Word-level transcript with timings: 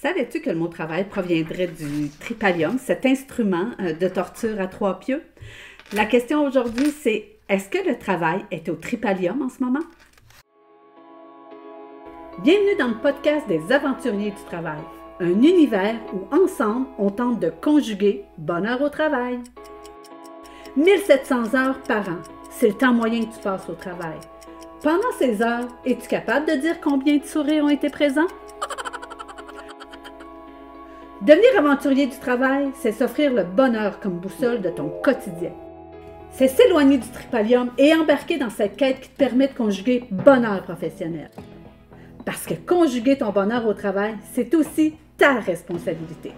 Savais-tu 0.00 0.40
que 0.40 0.50
le 0.50 0.54
mot 0.54 0.68
travail 0.68 1.08
proviendrait 1.08 1.66
du 1.66 2.08
tripalium, 2.20 2.78
cet 2.78 3.04
instrument 3.04 3.70
euh, 3.80 3.92
de 3.92 4.06
torture 4.06 4.60
à 4.60 4.68
trois 4.68 5.00
pieux? 5.00 5.24
La 5.92 6.04
question 6.04 6.46
aujourd'hui, 6.46 6.92
c'est 6.92 7.26
est-ce 7.48 7.68
que 7.68 7.84
le 7.84 7.98
travail 7.98 8.44
est 8.52 8.68
au 8.68 8.76
tripalium 8.76 9.42
en 9.42 9.48
ce 9.48 9.60
moment? 9.60 9.82
Bienvenue 12.44 12.76
dans 12.78 12.86
le 12.86 12.98
podcast 13.02 13.48
des 13.48 13.72
aventuriers 13.72 14.30
du 14.30 14.44
travail, 14.44 14.78
un 15.18 15.42
univers 15.42 15.96
où 16.14 16.32
ensemble 16.32 16.86
on 16.96 17.10
tente 17.10 17.40
de 17.40 17.50
conjuguer 17.50 18.22
bonheur 18.36 18.80
au 18.80 18.90
travail. 18.90 19.40
1700 20.76 21.56
heures 21.56 21.82
par 21.82 22.08
an, 22.08 22.18
c'est 22.52 22.68
le 22.68 22.74
temps 22.74 22.94
moyen 22.94 23.24
que 23.24 23.34
tu 23.34 23.40
passes 23.40 23.68
au 23.68 23.74
travail. 23.74 24.20
Pendant 24.80 25.10
ces 25.18 25.42
heures, 25.42 25.66
es-tu 25.84 26.06
capable 26.06 26.46
de 26.46 26.54
dire 26.54 26.80
combien 26.80 27.16
de 27.16 27.24
sourires 27.24 27.64
ont 27.64 27.68
été 27.68 27.90
présents? 27.90 28.28
Devenir 31.20 31.58
aventurier 31.58 32.06
du 32.06 32.16
travail, 32.16 32.70
c'est 32.80 32.92
s'offrir 32.92 33.34
le 33.34 33.42
bonheur 33.42 33.98
comme 33.98 34.20
boussole 34.20 34.60
de 34.60 34.70
ton 34.70 34.88
quotidien. 34.88 35.50
C'est 36.30 36.46
s'éloigner 36.46 36.98
du 36.98 37.08
tripalium 37.08 37.72
et 37.76 37.92
embarquer 37.92 38.38
dans 38.38 38.50
cette 38.50 38.76
quête 38.76 39.00
qui 39.00 39.08
te 39.08 39.16
permet 39.16 39.48
de 39.48 39.54
conjuguer 39.54 40.04
bonheur 40.12 40.62
professionnel. 40.62 41.28
Parce 42.24 42.46
que 42.46 42.54
conjuguer 42.54 43.18
ton 43.18 43.30
bonheur 43.30 43.66
au 43.66 43.74
travail, 43.74 44.14
c'est 44.32 44.54
aussi 44.54 44.94
ta 45.16 45.40
responsabilité. 45.40 46.30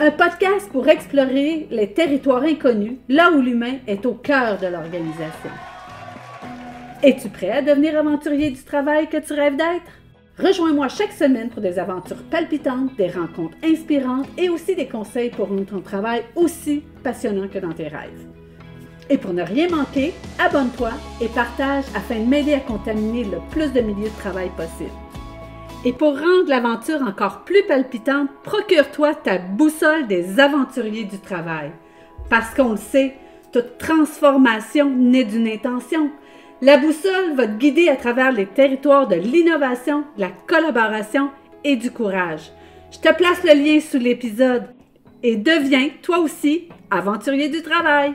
Un 0.00 0.10
podcast 0.10 0.68
pour 0.72 0.88
explorer 0.88 1.68
les 1.70 1.92
territoires 1.92 2.42
inconnus, 2.42 2.94
là 3.08 3.30
où 3.30 3.40
l'humain 3.40 3.76
est 3.86 4.04
au 4.06 4.14
cœur 4.14 4.58
de 4.58 4.66
l'organisation. 4.66 5.50
Es-tu 7.00 7.28
prêt 7.28 7.50
à 7.50 7.62
devenir 7.62 7.96
aventurier 7.96 8.50
du 8.50 8.64
travail 8.64 9.08
que 9.08 9.18
tu 9.18 9.34
rêves 9.34 9.56
d'être? 9.56 10.03
Rejoins-moi 10.38 10.88
chaque 10.88 11.12
semaine 11.12 11.48
pour 11.48 11.62
des 11.62 11.78
aventures 11.78 12.22
palpitantes, 12.28 12.96
des 12.96 13.08
rencontres 13.08 13.56
inspirantes 13.62 14.26
et 14.36 14.48
aussi 14.48 14.74
des 14.74 14.88
conseils 14.88 15.30
pour 15.30 15.48
rendre 15.48 15.64
ton 15.64 15.80
travail 15.80 16.24
aussi 16.34 16.82
passionnant 17.04 17.46
que 17.46 17.60
dans 17.60 17.72
tes 17.72 17.86
rêves. 17.86 18.26
Et 19.08 19.16
pour 19.16 19.32
ne 19.32 19.42
rien 19.42 19.68
manquer, 19.68 20.12
abonne-toi 20.40 20.90
et 21.20 21.28
partage 21.28 21.84
afin 21.94 22.18
de 22.18 22.24
m'aider 22.24 22.54
à 22.54 22.60
contaminer 22.60 23.22
le 23.22 23.38
plus 23.50 23.72
de 23.72 23.80
milieux 23.80 24.08
de 24.08 24.20
travail 24.20 24.50
possible. 24.56 24.90
Et 25.84 25.92
pour 25.92 26.18
rendre 26.18 26.48
l'aventure 26.48 27.02
encore 27.02 27.44
plus 27.44 27.62
palpitante, 27.68 28.30
procure-toi 28.42 29.14
ta 29.14 29.38
boussole 29.38 30.08
des 30.08 30.40
aventuriers 30.40 31.04
du 31.04 31.20
travail. 31.20 31.70
Parce 32.28 32.52
qu'on 32.54 32.72
le 32.72 32.76
sait, 32.76 33.14
toute 33.52 33.78
transformation 33.78 34.90
naît 34.90 35.24
d'une 35.24 35.46
intention. 35.46 36.10
La 36.62 36.78
boussole 36.78 37.34
va 37.34 37.48
te 37.48 37.58
guider 37.58 37.88
à 37.88 37.96
travers 37.96 38.30
les 38.30 38.46
territoires 38.46 39.08
de 39.08 39.16
l'innovation, 39.16 40.04
de 40.16 40.20
la 40.20 40.30
collaboration 40.46 41.30
et 41.64 41.74
du 41.74 41.90
courage. 41.90 42.52
Je 42.92 42.98
te 42.98 43.12
place 43.12 43.42
le 43.42 43.54
lien 43.54 43.80
sous 43.80 43.98
l'épisode 43.98 44.68
et 45.24 45.36
deviens, 45.36 45.88
toi 46.00 46.20
aussi, 46.20 46.68
aventurier 46.90 47.48
du 47.48 47.60
travail. 47.60 48.14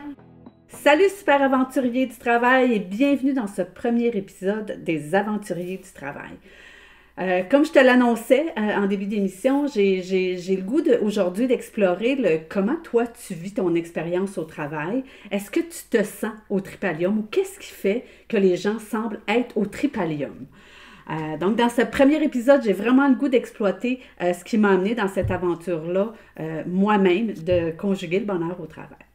Salut 0.70 1.10
super 1.10 1.42
aventurier 1.42 2.06
du 2.06 2.16
travail 2.16 2.74
et 2.74 2.80
bienvenue 2.80 3.34
dans 3.34 3.48
ce 3.48 3.62
premier 3.62 4.08
épisode 4.08 4.84
des 4.84 5.16
aventuriers 5.16 5.78
du 5.78 5.92
travail. 5.92 6.32
Euh, 7.20 7.44
comme 7.44 7.66
je 7.66 7.72
te 7.72 7.80
l'annonçais 7.80 8.46
euh, 8.58 8.76
en 8.78 8.88
début 8.88 9.06
d'émission, 9.06 9.68
j'ai 9.68 10.02
le 10.02 10.62
goût 10.62 10.82
aujourd'hui 11.02 11.48
d'explorer 11.48 12.16
le 12.16 12.40
comment 12.48 12.78
toi 12.82 13.06
tu 13.08 13.34
vis 13.34 13.54
ton 13.54 13.76
expérience 13.76 14.38
au 14.38 14.46
travail. 14.46 15.04
Est-ce 15.30 15.52
que 15.52 15.60
tu 15.60 15.90
te 15.90 16.02
sens 16.04 16.32
au 16.50 16.62
tripalium 16.62 17.20
ou 17.20 17.24
qu'est-ce 17.24 17.60
qui 17.60 17.74
fait 17.74 18.06
que 18.30 18.38
les 18.38 18.56
gens 18.56 18.80
semblent 18.80 19.20
être 19.28 19.58
au 19.58 19.66
tripalium? 19.66 20.46
Euh, 21.10 21.38
donc, 21.38 21.58
dans 21.58 21.70
ce 21.70 21.82
premier 21.82 22.24
épisode, 22.24 22.62
j'ai 22.64 22.72
vraiment 22.72 23.10
le 23.10 23.16
goût 23.16 23.30
d'exploiter 23.30 24.00
ce 24.22 24.44
qui 24.44 24.58
m'a 24.58 24.70
amené 24.70 24.94
dans 24.96 25.08
cette 25.08 25.32
aventure-là, 25.32 26.14
moi-même, 26.68 27.34
de 27.34 27.72
conjuguer 27.72 28.20
le 28.20 28.26
bonheur 28.26 28.62
au 28.62 28.68
travail. 28.68 29.09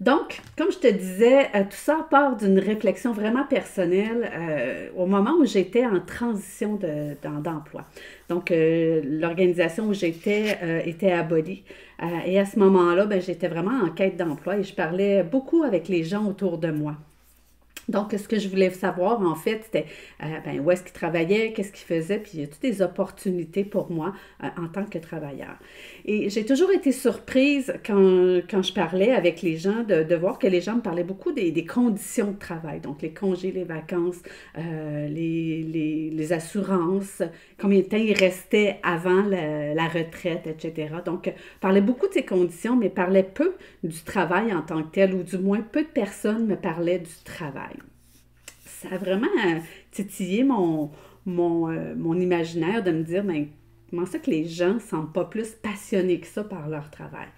Donc, 0.00 0.42
comme 0.58 0.72
je 0.72 0.78
te 0.78 0.92
disais, 0.92 1.46
euh, 1.54 1.62
tout 1.62 1.76
ça 1.76 2.06
part 2.10 2.36
d'une 2.36 2.58
réflexion 2.58 3.12
vraiment 3.12 3.44
personnelle 3.44 4.30
euh, 4.34 4.88
au 4.96 5.06
moment 5.06 5.34
où 5.40 5.44
j'étais 5.44 5.86
en 5.86 6.00
transition 6.00 6.78
d'emploi. 7.22 7.84
Donc, 8.28 8.50
euh, 8.50 9.00
l'organisation 9.04 9.88
où 9.88 9.94
j'étais 9.94 10.58
était 10.84 11.12
abolie. 11.12 11.64
et 12.26 12.38
à 12.38 12.44
ce 12.44 12.58
moment-là, 12.58 13.06
ben, 13.06 13.20
j'étais 13.20 13.48
vraiment 13.48 13.84
en 13.84 13.90
quête 13.90 14.16
d'emploi 14.16 14.58
et 14.58 14.64
je 14.64 14.74
parlais 14.74 15.22
beaucoup 15.22 15.62
avec 15.62 15.88
les 15.88 16.02
gens 16.02 16.26
autour 16.26 16.58
de 16.58 16.70
moi. 16.70 16.96
Donc, 17.88 18.12
ce 18.12 18.28
que 18.28 18.38
je 18.38 18.48
voulais 18.48 18.70
savoir, 18.70 19.20
en 19.20 19.34
fait, 19.34 19.62
c'était 19.64 19.86
euh, 20.22 20.26
ben, 20.44 20.60
où 20.60 20.70
est-ce 20.70 20.82
qu'il 20.82 20.92
travaillait, 20.92 21.52
qu'est-ce 21.52 21.72
qu'il 21.72 21.86
faisait, 21.86 22.18
puis 22.18 22.32
il 22.34 22.40
y 22.40 22.44
a 22.44 22.46
toutes 22.46 22.62
des 22.62 22.82
opportunités 22.82 23.64
pour 23.64 23.90
moi 23.90 24.14
euh, 24.42 24.48
en 24.58 24.68
tant 24.68 24.84
que 24.84 24.98
travailleur. 24.98 25.56
Et 26.04 26.30
j'ai 26.30 26.44
toujours 26.44 26.70
été 26.70 26.92
surprise 26.92 27.74
quand, 27.84 28.40
quand, 28.48 28.62
je 28.62 28.72
parlais 28.72 29.12
avec 29.12 29.42
les 29.42 29.56
gens 29.56 29.82
de, 29.82 30.02
de, 30.02 30.14
voir 30.14 30.38
que 30.38 30.46
les 30.46 30.60
gens 30.60 30.76
me 30.76 30.80
parlaient 30.80 31.04
beaucoup 31.04 31.32
des, 31.32 31.50
des, 31.50 31.64
conditions 31.64 32.32
de 32.32 32.38
travail, 32.38 32.80
donc 32.80 33.02
les 33.02 33.12
congés, 33.12 33.52
les 33.52 33.64
vacances, 33.64 34.20
euh, 34.58 35.08
les, 35.08 35.62
les, 35.62 36.10
les, 36.10 36.32
assurances, 36.32 37.22
combien 37.60 37.80
de 37.80 37.84
temps 37.84 37.96
il 37.96 38.14
restait 38.14 38.78
avant 38.82 39.22
la, 39.22 39.74
la 39.74 39.88
retraite, 39.88 40.46
etc. 40.46 40.94
Donc, 41.04 41.32
parlait 41.60 41.80
beaucoup 41.80 42.08
de 42.08 42.12
ces 42.12 42.24
conditions, 42.24 42.76
mais 42.76 42.88
parlait 42.88 43.22
peu 43.22 43.54
du 43.82 44.02
travail 44.02 44.52
en 44.52 44.62
tant 44.62 44.82
que 44.82 44.90
tel, 44.92 45.14
ou 45.14 45.22
du 45.22 45.38
moins 45.38 45.60
peu 45.60 45.82
de 45.82 45.88
personnes 45.88 46.46
me 46.46 46.56
parlaient 46.56 46.98
du 46.98 47.14
travail 47.24 47.73
ça 48.84 48.94
a 48.94 48.98
vraiment 48.98 49.26
euh, 49.46 49.58
titillé 49.90 50.44
mon, 50.44 50.90
mon, 51.26 51.70
euh, 51.70 51.94
mon 51.96 52.18
imaginaire 52.18 52.82
de 52.82 52.90
me 52.90 53.02
dire, 53.02 53.24
ben, 53.24 53.46
comment 53.90 54.06
ça 54.06 54.18
que 54.18 54.30
les 54.30 54.44
gens 54.44 54.74
ne 54.74 54.78
sont 54.78 55.06
pas 55.06 55.24
plus 55.24 55.50
passionnés 55.50 56.20
que 56.20 56.26
ça 56.26 56.44
par 56.44 56.68
leur 56.68 56.90
travail? 56.90 57.28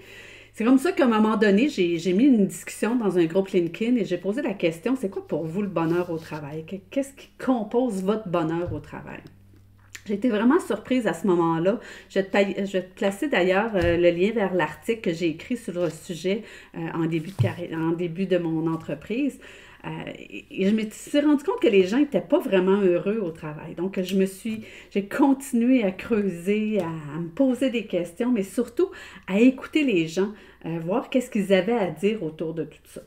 C'est 0.55 0.65
comme 0.65 0.79
ça 0.79 0.93
qu'à 0.93 1.05
un 1.05 1.09
moment 1.09 1.37
donné, 1.37 1.69
j'ai 1.69 2.13
mis 2.15 2.25
une 2.25 2.47
discussion 2.47 2.97
dans 2.97 3.19
un 3.19 3.27
groupe 3.27 3.49
LinkedIn 3.49 3.97
et 3.97 4.07
j'ai 4.07 4.17
posé 4.17 4.41
la 4.41 4.55
question, 4.55 4.97
c'est 4.99 5.11
quoi 5.11 5.27
pour 5.27 5.45
vous 5.45 5.61
le 5.61 5.69
bonheur 5.69 6.11
au 6.11 6.17
travail? 6.17 6.65
Qu'est-ce 6.91 7.13
qui 7.13 7.29
compose 7.39 8.03
votre 8.03 8.27
bonheur 8.29 8.73
au 8.73 8.81
travail? 8.81 9.21
Été 10.09 10.31
vraiment 10.31 10.61
surprise 10.61 11.07
à 11.07 11.13
ce 11.13 11.27
moment-là. 11.27 11.79
Je, 12.09 12.21
je, 12.21 12.73
vais 12.73 12.83
te 12.85 12.95
placer 12.95 13.29
d'ailleurs 13.29 13.73
euh, 13.75 13.97
le 13.97 14.11
lien 14.11 14.31
vers 14.31 14.55
l'article 14.55 15.01
que 15.01 15.13
j'ai 15.13 15.27
écrit 15.31 15.57
sur 15.57 15.75
le 15.75 15.91
sujet 15.91 16.45
en, 16.95 17.07
début 17.07 17.33
de 17.33 17.77
en 17.77 17.91
début 17.91 18.27
de 18.27 18.39
mon 18.39 18.73
entreprise. 18.73 19.39
Euh, 19.87 19.91
et 20.51 20.69
je 20.69 20.75
me 20.75 20.89
suis 20.91 21.21
rendu 21.21 21.45
compte 21.45 21.61
que 21.61 21.69
les 21.69 21.87
gens 21.87 21.99
n'étaient 21.99 22.21
pas 22.21 22.41
vraiment 22.41 22.81
heureux 22.81 23.19
au 23.19 23.31
travail. 23.31 23.75
Donc, 23.75 24.01
je 24.01 24.17
me 24.17 24.27
suis, 24.27 24.65
j'ai 24.91 25.07
continué 25.07 25.85
à 25.85 25.93
creuser, 25.93 26.81
à, 26.81 27.19
me 27.19 27.29
poser 27.29 27.71
des 27.71 27.87
questions, 27.87 28.33
mais 28.33 28.43
surtout 28.43 28.91
à 29.29 29.39
écouter 29.39 29.85
les 29.85 30.09
gens, 30.09 30.33
à 30.65 30.79
voir 30.81 31.09
qu'est-ce 31.09 31.31
qu'ils 31.31 31.53
avaient 31.53 31.73
à 31.73 31.91
dire 31.91 32.23
autour 32.23 32.55
de 32.55 32.65
tout 32.65 32.79
ça. 32.85 33.03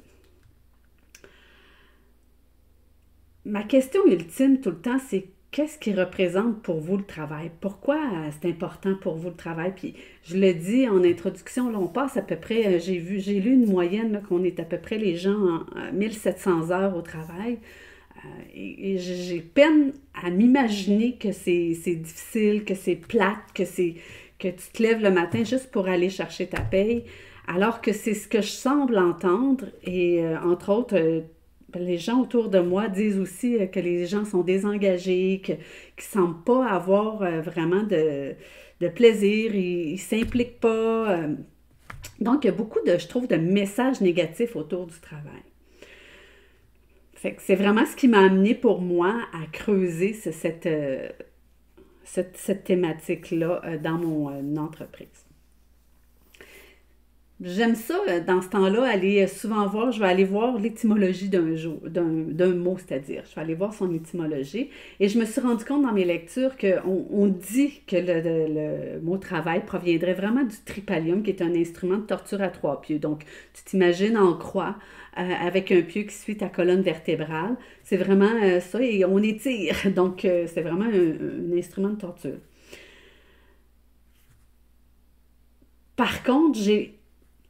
Ma 3.46 3.64
question 3.64 4.06
ultime 4.06 4.62
tout 4.62 4.70
le 4.70 4.80
temps, 4.80 5.00
c'est 5.00 5.28
qu'est-ce 5.52 5.80
qui 5.80 5.94
représente 5.94 6.62
pour 6.62 6.80
vous 6.80 6.98
le 6.98 7.04
travail? 7.04 7.52
Pourquoi 7.60 7.98
euh, 7.98 8.30
c'est 8.40 8.50
important 8.50 8.96
pour 9.02 9.16
vous 9.16 9.30
le 9.30 9.36
travail? 9.36 9.74
Puis 9.76 9.96
je 10.24 10.38
le 10.38 10.54
dis 10.54 10.88
en 10.88 11.04
introduction, 11.04 11.72
là, 11.72 11.80
on 11.80 11.88
passe 11.88 12.18
à 12.18 12.22
peu 12.22 12.36
près, 12.36 12.68
euh, 12.68 12.80
j'ai 12.80 12.98
vu, 12.98 13.20
j'ai 13.20 13.40
lu 13.40 13.54
une 13.54 13.66
moyenne 13.66 14.22
qu'on 14.28 14.44
est 14.44 14.60
à 14.60 14.64
peu 14.64 14.78
près 14.78 14.98
les 14.98 15.16
gens 15.16 15.64
en 15.76 15.94
1700 15.94 16.72
heures 16.72 16.96
au 16.96 17.02
travail. 17.02 17.58
Euh, 18.18 18.28
et, 18.54 18.98
j'ai 18.98 19.40
peine 19.40 19.94
à 20.14 20.30
m'imaginer 20.30 21.16
que 21.16 21.32
c'est 21.32 21.96
difficile, 21.96 22.66
que 22.66 22.76
c'est 22.76 22.96
plate, 22.96 23.38
que 23.54 23.66
c'est 23.66 23.96
que 24.40 24.50
tu 24.50 24.72
te 24.74 24.84
lèves 24.84 25.02
le 25.02 25.12
matin 25.12 25.44
juste 25.44 25.72
pour 25.72 25.88
aller 25.88 26.10
chercher 26.10 26.48
ta 26.48 26.62
paye, 26.62 27.04
alors 27.48 27.82
que 27.82 27.92
c'est 27.92 28.14
ce 28.14 28.28
que 28.28 28.42
je 28.42 28.48
semble 28.48 28.98
entendre. 28.98 29.66
Et 29.84 30.24
entre 30.44 30.72
autres, 30.72 31.24
les 31.76 31.98
gens 31.98 32.22
autour 32.22 32.50
de 32.50 32.60
moi 32.60 32.88
disent 32.88 33.20
aussi 33.20 33.58
euh, 33.58 33.68
que 33.68 33.80
les 33.80 34.06
gens 34.06 34.26
sont 34.26 34.42
désengagés, 34.42 35.42
qu'ils 35.44 35.56
ne 35.58 36.02
semblent 36.02 36.44
pas 36.44 36.68
avoir 36.68 37.22
euh, 37.22 37.42
vraiment 37.42 37.84
de, 37.84 38.36
plaisir, 38.96 39.54
ils 39.56 39.94
ne 39.94 39.98
s'impliquent 39.98 40.60
pas. 40.60 41.12
Euh. 41.12 41.36
Donc, 42.20 42.44
il 42.44 42.48
y 42.48 42.50
a 42.50 42.54
beaucoup 42.54 42.80
de, 42.86 42.98
je 42.98 43.08
trouve, 43.08 43.28
de 43.28 43.36
messages 43.36 44.02
négatifs 44.02 44.56
autour 44.56 44.88
du 44.88 45.00
travail. 45.00 45.44
c'est 47.16 47.56
vraiment 47.56 47.86
ce 47.86 47.96
qui 47.96 48.08
m'a 48.08 48.20
amené 48.20 48.56
pour 48.56 48.82
moi 48.82 49.16
à 49.34 49.46
creuser 49.52 50.14
cette, 50.14 50.70
cette, 52.04 52.64
thématique-là 52.64 53.78
dans 53.84 53.98
mon 53.98 54.58
entreprise. 54.58 55.29
J'aime 57.42 57.76
ça, 57.76 57.98
euh, 58.10 58.20
dans 58.20 58.42
ce 58.42 58.50
temps-là, 58.50 58.84
aller 58.84 59.24
euh, 59.24 59.28
souvent 59.28 59.66
voir, 59.66 59.94
je 59.94 60.00
vais 60.02 60.08
aller 60.08 60.26
voir 60.26 60.58
l'étymologie 60.58 61.30
d'un 61.30 61.54
d'un 61.86 62.54
mot, 62.54 62.78
c'est-à-dire, 62.78 63.24
je 63.30 63.34
vais 63.36 63.42
aller 63.42 63.56
voir 63.56 63.74
son 63.74 63.94
étymologie. 63.94 64.70
Et 65.00 65.08
je 65.08 65.18
me 65.18 65.24
suis 65.24 65.40
rendu 65.40 65.64
compte 65.64 65.84
dans 65.84 65.94
mes 65.94 66.04
lectures 66.04 66.58
qu'on 66.58 67.08
on 67.10 67.28
dit 67.28 67.82
que 67.88 67.96
le, 67.96 69.00
mot 69.02 69.18
travail 69.18 69.66
proviendrait 69.66 70.16
vraiment 70.16 70.44
du 70.44 70.56
tripalium, 70.66 71.24
qui 71.24 71.30
est 71.30 71.42
un 71.42 71.56
instrument 71.56 71.98
de 71.98 72.04
torture 72.04 72.42
à 72.42 72.50
trois 72.50 72.82
pieds. 72.82 73.00
Donc, 73.00 73.24
tu 73.54 73.64
t'imagines 73.64 74.18
en 74.18 74.34
croix, 74.34 74.76
euh, 75.18 75.22
avec 75.22 75.72
un 75.72 75.82
pieu 75.82 76.04
qui 76.04 76.16
suit 76.16 76.36
ta 76.36 76.50
colonne 76.50 76.82
vertébrale. 76.82 77.56
C'est 77.84 77.98
vraiment 77.98 78.60
ça, 78.60 78.82
et 78.82 79.06
on 79.06 79.20
étire. 79.20 79.76
Donc, 79.96 80.20
c'est 80.24 80.62
vraiment 80.62 80.86
un 80.86 81.58
instrument 81.58 81.90
de 81.90 81.96
torture. 82.00 82.38
Par 85.96 86.24
contre, 86.24 86.60
j'ai 86.60 86.99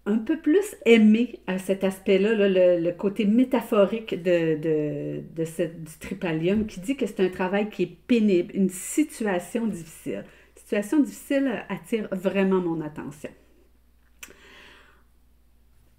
un 0.06 0.18
peu 0.18 0.38
plus 0.38 0.75
aimé 0.86 1.40
à 1.48 1.60
cet 1.60 1.84
aspect-là, 1.84 2.34
le, 2.34 2.92
côté 2.92 3.25
métaphorique 3.25 4.22
de, 4.22 5.22
ce, 5.46 5.63
du 5.63 6.00
tripalium 6.00 6.66
qui 6.66 6.80
dit 6.80 6.96
que 6.96 7.06
c'est 7.06 7.19
un 7.19 7.30
travail 7.30 7.69
qui 7.69 7.84
est 7.84 7.98
pénible, 8.07 8.51
une 8.56 8.69
situation 8.69 9.68
difficile. 9.68 10.24
Situation 10.56 11.00
difficile 11.00 11.63
attire 11.69 12.07
vraiment 12.12 12.60
mon 12.60 12.81
attention. 12.81 13.30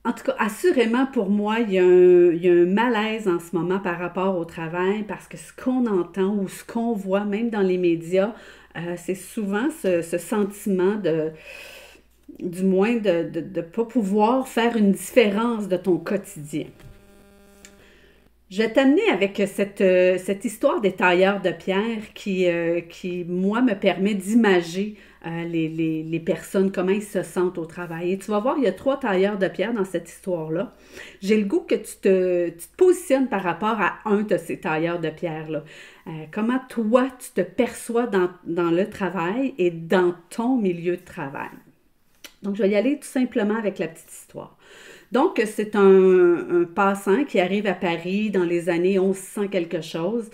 En 0.04 0.12
tout 0.12 0.24
cas, 0.24 0.34
assurément, 0.38 1.06
pour 1.06 1.28
moi, 1.28 1.58
il 1.60 1.72
y, 1.72 1.78
a 1.78 1.82
un, 1.82 2.66
malaise 2.66 3.28
en 3.28 3.38
ce 3.38 3.54
moment 3.54 3.80
par 3.80 3.98
rapport 3.98 4.38
au 4.38 4.46
travail 4.46 5.02
parce 5.02 5.28
que 5.28 5.36
ce 5.36 5.52
qu'on 5.52 5.86
entend 5.86 6.34
ou 6.36 6.48
ce 6.48 6.64
qu'on 6.64 6.94
voit, 6.94 7.24
même 7.24 7.50
dans 7.50 7.60
les 7.60 7.76
médias, 7.76 8.34
euh, 8.76 8.94
c'est 8.96 9.14
souvent 9.14 9.68
ce 9.70 10.00
sentiment 10.00 10.94
de 10.94 11.32
du 12.38 12.62
moins 12.64 12.96
de 12.96 13.30
ne 13.54 13.60
pas 13.62 13.84
pouvoir 13.84 14.48
faire 14.48 14.76
une 14.76 14.92
différence 14.92 15.68
de 15.68 15.76
ton 15.76 15.98
quotidien. 15.98 16.66
Je 18.50 18.62
vais 18.62 18.72
t'amener 18.72 19.08
avec 19.12 19.40
cette, 19.46 19.80
euh, 19.80 20.18
histoire 20.42 20.80
des 20.80 20.90
tailleurs 20.90 21.40
de 21.40 21.50
pierre 21.50 22.12
qui, 22.14 22.48
euh, 22.48 22.80
moi, 23.28 23.62
me 23.62 23.74
permet 23.74 24.14
d'imager 24.14 24.96
euh, 25.24 25.44
les, 25.44 26.22
personnes, 26.26 26.72
comment 26.72 26.90
ils 26.90 27.00
se 27.00 27.22
sentent 27.22 27.58
au 27.58 27.64
travail. 27.64 28.10
Et 28.10 28.18
tu 28.18 28.32
vas 28.32 28.40
voir, 28.40 28.56
il 28.58 28.64
y 28.64 28.66
a 28.66 28.72
trois 28.72 28.98
tailleurs 28.98 29.38
de 29.38 29.46
pierre 29.46 29.72
dans 29.72 29.84
cette 29.84 30.08
histoire-là. 30.08 30.74
J'ai 31.22 31.36
le 31.36 31.44
goût 31.44 31.60
que 31.60 31.76
tu 31.76 31.96
te, 32.02 32.50
positionnes 32.76 33.28
par 33.28 33.44
rapport 33.44 33.80
à 33.80 33.98
un 34.04 34.22
de 34.22 34.36
ces 34.36 34.58
tailleurs 34.58 34.98
de 34.98 35.10
pierre-là. 35.10 35.62
comment 36.32 36.60
toi, 36.68 37.06
tu 37.20 37.30
te 37.30 37.42
perçois 37.42 38.08
dans 38.08 38.70
le 38.72 38.84
travail 38.90 39.54
et 39.58 39.70
dans 39.70 40.16
ton 40.28 40.56
milieu 40.56 40.96
de 40.96 41.04
travail? 41.04 41.50
Donc, 42.42 42.56
je 42.56 42.62
vais 42.62 42.70
y 42.70 42.76
aller 42.76 42.98
tout 42.98 43.08
simplement 43.08 43.56
avec 43.56 43.78
la 43.78 43.88
petite 43.88 44.10
histoire. 44.10 44.56
Donc, 45.12 45.42
c'est 45.44 45.74
un, 45.76 46.64
passant 46.74 47.24
qui 47.24 47.40
arrive 47.40 47.66
à 47.66 47.74
Paris 47.74 48.30
dans 48.30 48.44
les 48.44 48.68
années 48.68 48.98
1100 48.98 49.48
quelque 49.48 49.80
chose. 49.80 50.30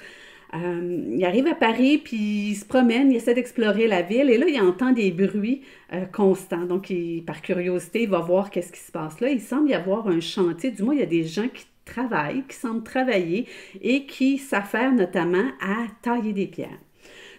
Euh, 0.55 1.05
il 1.11 1.25
arrive 1.25 1.47
à 1.49 1.55
Paris, 1.55 1.99
puis 1.99 2.51
il 2.51 2.55
se 2.55 2.65
promène, 2.65 3.11
il 3.11 3.17
essaie 3.17 3.35
d'explorer 3.35 3.89
la 3.89 4.03
ville, 4.03 4.31
et 4.31 4.39
là, 4.39 4.47
il 4.49 4.61
entend 4.61 4.93
des 4.93 5.11
bruits 5.11 5.63
euh, 5.93 6.05
constants. 6.05 6.65
Donc, 6.65 6.93
par 7.27 7.43
curiosité, 7.43 8.03
il 8.03 8.09
va 8.09 8.21
voir 8.21 8.51
qu'est-ce 8.51 8.73
qui 8.73 8.81
se 8.81 8.93
passe 8.93 9.21
là. 9.21 9.29
Il 9.29 9.41
semble 9.41 9.71
y 9.71 9.75
avoir 9.75 10.09
un 10.09 10.21
chantier, 10.21 10.71
du 10.71 10.83
moins, 10.83 10.95
il 10.95 11.01
y 11.01 11.03
a 11.03 11.07
des 11.07 11.25
gens 11.25 11.49
qui 11.49 11.67
travaillent, 11.85 12.45
qui 12.49 12.57
semblent 12.57 12.85
travailler 12.85 13.47
et 13.81 14.07
qui 14.07 14.39
s'affairent 14.39 14.93
notamment 14.93 15.49
à 15.61 15.87
tailler 16.03 16.33
des 16.33 16.47
pierres. 16.47 16.79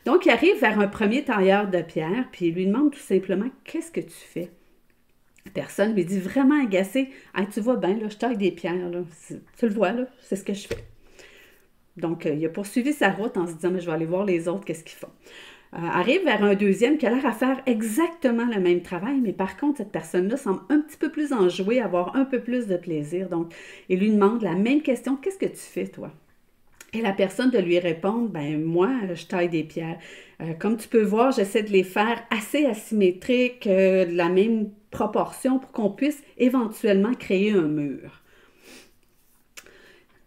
Donc, 0.07 0.25
il 0.25 0.29
arrive 0.29 0.57
vers 0.61 0.79
un 0.79 0.87
premier 0.87 1.25
tailleur 1.25 1.67
de 1.67 1.81
pierre, 1.81 2.29
puis 2.31 2.47
il 2.47 2.53
lui 2.53 2.65
demande 2.65 2.93
tout 2.93 2.97
simplement 2.97 3.49
Qu'est-ce 3.65 3.91
que 3.91 3.99
tu 3.99 4.09
fais 4.09 4.49
Personne 5.53 5.95
lui 5.95 6.05
dit 6.05 6.17
vraiment 6.17 6.63
agacé 6.63 7.09
Tu 7.51 7.59
vois 7.59 7.75
bien, 7.75 7.97
là, 7.97 8.07
je 8.07 8.15
taille 8.15 8.37
des 8.37 8.51
pierres, 8.51 8.89
là. 8.89 9.01
tu 9.27 9.67
le 9.67 9.73
vois, 9.73 9.91
là, 9.91 10.05
c'est 10.21 10.37
ce 10.37 10.45
que 10.45 10.53
je 10.53 10.65
fais. 10.65 10.85
Donc, 11.97 12.25
euh, 12.25 12.35
il 12.35 12.45
a 12.45 12.47
poursuivi 12.47 12.93
sa 12.93 13.09
route 13.09 13.35
en 13.35 13.47
se 13.47 13.55
disant 13.55 13.69
Mais 13.69 13.81
je 13.81 13.87
vais 13.87 13.91
aller 13.91 14.05
voir 14.05 14.23
les 14.23 14.47
autres, 14.47 14.63
qu'est-ce 14.63 14.85
qu'ils 14.85 14.97
font. 14.97 15.11
Euh, 15.73 15.79
arrive 15.79 16.23
vers 16.23 16.41
un 16.41 16.55
deuxième 16.55 16.97
qui 16.97 17.05
a 17.05 17.09
l'air 17.09 17.25
à 17.25 17.33
faire 17.33 17.61
exactement 17.65 18.45
le 18.45 18.61
même 18.61 18.83
travail, 18.83 19.19
mais 19.21 19.33
par 19.33 19.57
contre, 19.57 19.79
cette 19.79 19.91
personne-là 19.91 20.37
semble 20.37 20.61
un 20.69 20.79
petit 20.79 20.95
peu 20.95 21.11
plus 21.11 21.33
enjouée, 21.33 21.81
avoir 21.81 22.15
un 22.15 22.23
peu 22.23 22.39
plus 22.39 22.67
de 22.67 22.77
plaisir. 22.77 23.27
Donc, 23.27 23.53
il 23.89 23.99
lui 23.99 24.11
demande 24.11 24.41
la 24.41 24.55
même 24.55 24.81
question 24.81 25.17
Qu'est-ce 25.17 25.37
que 25.37 25.47
tu 25.47 25.57
fais, 25.57 25.87
toi 25.87 26.13
et 26.93 27.01
la 27.01 27.11
personne 27.11 27.51
de 27.51 27.59
lui 27.59 27.79
répondre, 27.79 28.29
ben 28.29 28.63
moi, 28.63 28.89
je 29.13 29.25
taille 29.25 29.49
des 29.49 29.63
pierres. 29.63 29.99
Euh, 30.41 30.53
comme 30.53 30.77
tu 30.77 30.87
peux 30.87 31.03
voir, 31.03 31.31
j'essaie 31.31 31.63
de 31.63 31.71
les 31.71 31.83
faire 31.83 32.23
assez 32.29 32.65
asymétriques, 32.65 33.67
euh, 33.67 34.05
de 34.05 34.15
la 34.15 34.29
même 34.29 34.69
proportion 34.89 35.59
pour 35.59 35.71
qu'on 35.71 35.89
puisse 35.89 36.23
éventuellement 36.37 37.13
créer 37.13 37.51
un 37.51 37.67
mur. 37.67 38.21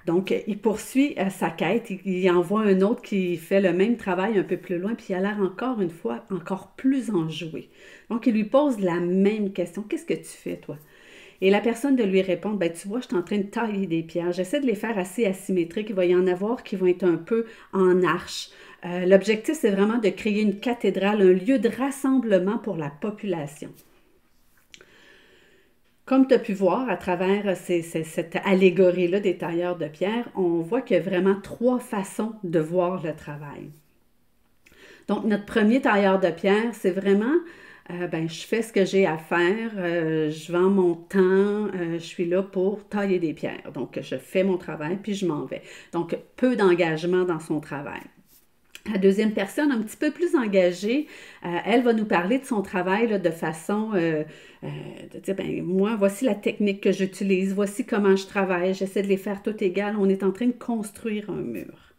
Donc, 0.07 0.35
il 0.47 0.59
poursuit 0.59 1.15
euh, 1.19 1.31
sa 1.31 1.51
quête, 1.51 1.91
il, 1.91 2.01
il, 2.05 2.31
envoie 2.31 2.63
un 2.63 2.81
autre 2.83 3.03
qui 3.03 3.37
fait 3.37 3.61
le 3.61 3.73
même 3.73 3.97
travail 3.97 4.39
un 4.39 4.43
peu 4.43 4.57
plus 4.57 4.79
loin, 4.79 4.95
puis 4.95 5.07
il 5.11 5.15
a 5.15 5.21
l'air 5.21 5.39
encore 5.41 5.81
une 5.81 5.91
fois 5.91 6.25
encore 6.31 6.73
plus 6.77 7.11
enjoué. 7.11 7.71
Donc, 8.11 8.27
il 8.27 8.35
lui 8.35 8.45
pose 8.45 8.81
la 8.81 9.01
même 9.01 9.53
question. 9.53 9.83
Qu'est-ce 9.83 10.07
que 10.07 10.15
tu 10.15 10.25
fais, 10.25 10.57
toi? 10.57 10.77
Et 11.41 11.51
la 11.51 11.61
personne 11.61 11.97
de 11.97 12.05
lui 12.05 12.21
répondre, 12.21 12.57
ben, 12.57 12.71
tu 12.71 12.87
vois, 12.87 13.01
je 13.01 13.07
suis 13.07 13.17
en 13.17 13.23
train 13.23 13.39
de 13.39 13.45
tailler 13.45 13.87
des 13.87 14.03
pierres. 14.03 14.33
J'essaie 14.33 14.61
de 14.61 14.67
les 14.67 14.75
faire 14.75 14.99
assez 14.99 15.25
asymétriques. 15.25 15.89
Il 15.91 15.95
va 15.95 16.05
y 16.05 16.15
en 16.15 16.27
avoir 16.27 16.63
qui 16.63 16.77
vont 16.77 16.87
être 16.87 17.05
un 17.05 17.17
peu 17.17 17.47
en 17.73 18.03
arche. 18.03 18.51
Euh, 18.85 19.07
l'objectif, 19.07 19.57
c'est 19.59 19.71
vraiment 19.71 19.99
de 19.99 20.11
créer 20.11 20.43
une 20.43 20.59
cathédrale, 20.59 21.23
un 21.23 21.33
lieu 21.33 21.59
de 21.59 21.69
rassemblement 21.69 22.59
pour 22.59 22.77
la 22.77 22.91
population. 22.91 23.71
Comme 26.05 26.27
tu 26.27 26.35
as 26.35 26.39
pu 26.39 26.55
voir 26.55 26.91
à 26.91 26.97
travers 26.97 27.57
cette 27.57 28.37
allégorie-là 28.45 29.21
des 29.21 29.37
tailleurs 29.37 29.77
de 29.79 29.87
pierre, 29.87 30.29
on 30.35 30.61
voit 30.61 30.83
qu'il 30.83 30.97
y 30.97 31.01
a 31.01 31.03
vraiment 31.03 31.41
trois 31.41 31.79
façons 31.79 32.33
de 32.43 32.59
voir 32.59 33.03
le 33.05 33.15
travail. 33.15 33.71
Donc, 35.07 35.25
notre 35.25 35.47
premier 35.47 35.81
tailleur 35.81 36.19
de 36.19 36.31
pierre, 36.31 36.73
c'est 36.73 36.91
vraiment 36.91 37.37
euh, 37.91 38.07
ben, 38.07 38.29
je 38.29 38.43
fais 38.43 38.63
ce 38.63 38.73
que 38.73 38.85
j'ai 38.85 39.07
à 39.07 39.19
faire, 39.19 39.73
euh, 39.77 40.31
je 40.31 40.53
vends 40.53 40.71
mon 40.71 40.95
temps, 40.95 41.19
euh, 41.19 41.95
je 41.95 42.05
suis 42.05 42.27
là 42.27 42.43
pour 42.43 42.87
tailler 42.89 43.19
des 43.19 43.33
pierres. 43.33 43.73
Donc, 43.73 43.99
je 44.01 44.17
fais 44.17 44.45
mon 44.45 44.59
travail, 44.59 44.99
puis 45.03 45.15
je 45.15 45.27
m'en 45.27 45.45
vais. 45.45 45.63
Donc, 45.93 46.17
peu 46.37 46.57
d'engagement 46.57 47.25
dans 47.25 47.41
son 47.41 47.61
travail. 47.61 48.01
La 48.91 48.99
deuxième 48.99 49.33
personne, 49.33 49.73
un 49.73 49.83
petit 49.83 49.97
peu 49.97 50.11
plus 50.11 50.35
engagée, 50.35 51.07
elle 51.67 51.83
va 51.83 51.93
nous 51.93 52.07
parler 52.07 52.39
de 52.39 52.47
son 52.47 52.63
travail 52.63 53.21
de 53.21 53.31
façon 53.31 53.91
de 53.91 54.25
dire, 55.23 55.35
ben, 55.35 55.63
moi, 55.63 55.97
voici 55.97 56.25
la 56.25 56.35
technique 56.35 56.81
que 56.81 56.91
j'utilise, 56.91 57.53
voici 57.53 57.85
comment 57.85 58.17
je 58.17 58.27
travaille, 58.27 58.73
j'essaie 58.73 59.03
de 59.03 59.09
les 59.09 59.19
faire 59.19 59.43
toutes 59.43 59.61
égales. 59.61 59.97
On 59.99 60.09
est 60.09 60.23
en 60.23 60.33
train 60.33 60.47
de 60.47 60.53
construire 60.53 61.29
un 61.29 61.43
mur. 61.43 61.90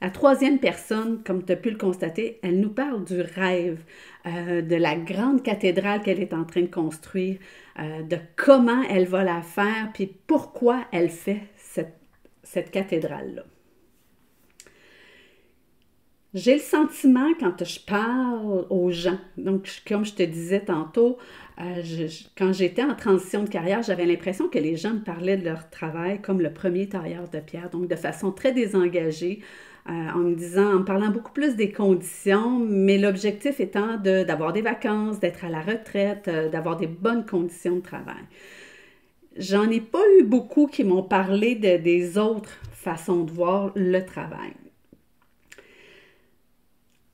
La 0.00 0.08
troisième 0.08 0.58
personne, 0.58 1.22
comme 1.22 1.44
tu 1.44 1.52
as 1.52 1.56
pu 1.56 1.70
le 1.70 1.76
constater, 1.76 2.38
elle 2.42 2.58
nous 2.58 2.70
parle 2.70 3.04
du 3.04 3.20
rêve, 3.20 3.82
euh, 4.26 4.62
de 4.62 4.76
la 4.76 4.96
grande 4.96 5.42
cathédrale 5.42 6.00
qu'elle 6.00 6.20
est 6.20 6.32
en 6.32 6.44
train 6.44 6.62
de 6.62 6.66
construire, 6.66 7.38
euh, 7.78 8.02
de 8.02 8.16
comment 8.36 8.82
elle 8.88 9.06
va 9.06 9.24
la 9.24 9.42
faire, 9.42 9.90
puis 9.92 10.10
pourquoi 10.26 10.86
elle 10.90 11.10
fait 11.10 11.42
cette, 11.56 12.70
cathédrale-là. 12.70 13.44
J'ai 16.32 16.54
le 16.54 16.60
sentiment 16.60 17.28
quand 17.38 17.64
je 17.64 17.80
parle 17.80 18.66
aux 18.70 18.90
gens, 18.90 19.18
donc 19.36 19.68
comme 19.86 20.04
je 20.04 20.14
te 20.14 20.22
disais 20.22 20.60
tantôt, 20.60 21.18
euh, 21.60 22.08
quand 22.38 22.52
j'étais 22.52 22.82
en 22.82 22.94
transition 22.94 23.44
de 23.44 23.48
carrière, 23.48 23.82
j'avais 23.82 24.06
l'impression 24.06 24.48
que 24.48 24.58
les 24.58 24.76
gens 24.76 24.94
me 24.94 25.00
parlaient 25.00 25.36
de 25.36 25.44
leur 25.44 25.68
travail 25.70 26.20
comme 26.22 26.40
le 26.40 26.52
premier 26.52 26.88
tailleur 26.88 27.28
de 27.28 27.38
pierre, 27.40 27.68
donc 27.70 27.88
de 27.88 27.96
façon 27.96 28.32
très 28.32 28.52
désengagée, 28.52 29.40
euh, 29.88 29.92
en 30.14 30.18
me 30.18 30.34
disant, 30.34 30.74
en 30.74 30.78
me 30.80 30.84
parlant 30.84 31.08
beaucoup 31.08 31.32
plus 31.32 31.56
des 31.56 31.72
conditions, 31.72 32.58
mais 32.58 32.98
l'objectif 32.98 33.60
étant 33.60 33.96
d'avoir 33.96 34.52
des 34.52 34.60
vacances, 34.62 35.20
d'être 35.20 35.44
à 35.44 35.48
la 35.48 35.62
retraite, 35.62 36.28
euh, 36.28 36.48
d'avoir 36.48 36.76
des 36.76 36.86
bonnes 36.86 37.24
conditions 37.24 37.76
de 37.76 37.80
travail. 37.80 38.22
J'en 39.36 39.70
ai 39.70 39.80
pas 39.80 40.02
eu 40.18 40.24
beaucoup 40.24 40.66
qui 40.66 40.84
m'ont 40.84 41.02
parlé 41.02 41.54
de, 41.54 41.78
des 41.78 42.18
autres 42.18 42.58
façons 42.72 43.24
de 43.24 43.30
voir 43.30 43.72
le 43.74 44.04
travail. 44.04 44.52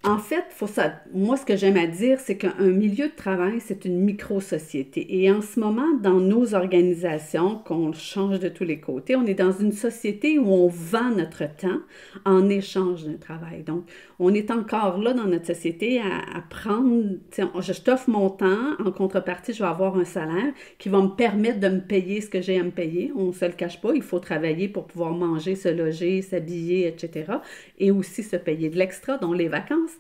En 0.09 0.19
fait, 0.19 0.45
faut 0.51 0.69
ça, 0.69 1.01
moi, 1.13 1.37
ce 1.37 1.45
que 1.45 1.57
j'aime 1.57 1.77
à 1.77 1.89
dire, 1.89 2.21
c'est 2.21 2.37
qu'un 2.37 2.55
milieu 2.61 3.09
de 3.09 3.17
travail, 3.17 3.59
c'est 3.59 3.85
une 3.85 3.99
micro-société. 3.99 5.05
Et 5.21 5.33
en 5.33 5.43
ce 5.43 5.59
moment, 5.59 5.97
dans 6.01 6.21
nos 6.21 6.55
organisations, 6.55 7.57
qu'on 7.65 7.93
change 7.93 8.39
de 8.39 8.49
tous 8.49 8.63
les 8.63 8.79
côtés, 8.79 9.17
on 9.17 9.27
est 9.27 9.35
dans 9.35 9.51
une 9.51 9.73
société 9.73 10.39
où 10.39 10.47
on 10.47 10.69
vend 10.69 11.11
notre 11.11 11.53
temps 11.57 11.81
en 12.25 12.49
échange 12.49 13.03
d'un 13.03 13.17
travail. 13.17 13.65
Donc, 13.65 13.83
on 14.21 14.33
est 14.33 14.53
encore 14.53 14.99
là 14.99 15.13
dans 15.13 15.25
notre 15.25 15.47
société 15.47 16.01
à, 16.01 16.41
prendre, 16.41 17.17
je 17.37 17.73
t'offre 17.81 18.09
mon 18.09 18.31
temps, 18.31 18.75
en 18.79 18.93
contrepartie, 18.93 19.55
je 19.55 19.59
vais 19.59 19.69
avoir 19.69 19.97
un 19.99 20.05
salaire 20.05 20.53
qui 20.79 20.89
va 20.89 21.03
me 21.03 21.09
permettre 21.09 21.59
de 21.59 21.69
me 21.69 21.81
payer 21.81 22.21
ce 22.21 22.31
que 22.31 22.41
j'ai 22.41 22.61
à 22.61 22.63
me 22.63 22.71
payer. 22.71 23.13
On 23.17 23.27
ne 23.27 23.33
se 23.33 23.45
le 23.45 23.53
cache 23.53 23.81
pas, 23.81 23.91
il 23.93 24.03
faut 24.03 24.21
travailler 24.21 24.69
pour 24.69 24.87
pouvoir 24.87 25.11
manger, 25.15 25.57
se 25.57 25.69
loger, 25.69 26.23
s'habiller, 26.23 26.87
etc. 26.87 27.33
Et 27.81 27.91
aussi 27.91 28.23
se 28.23 28.37
payer 28.37 28.71
de 28.71 28.79
l'extra, 28.79 29.19
dont 29.19 29.33
les 29.33 29.49
vacances. 29.49 29.96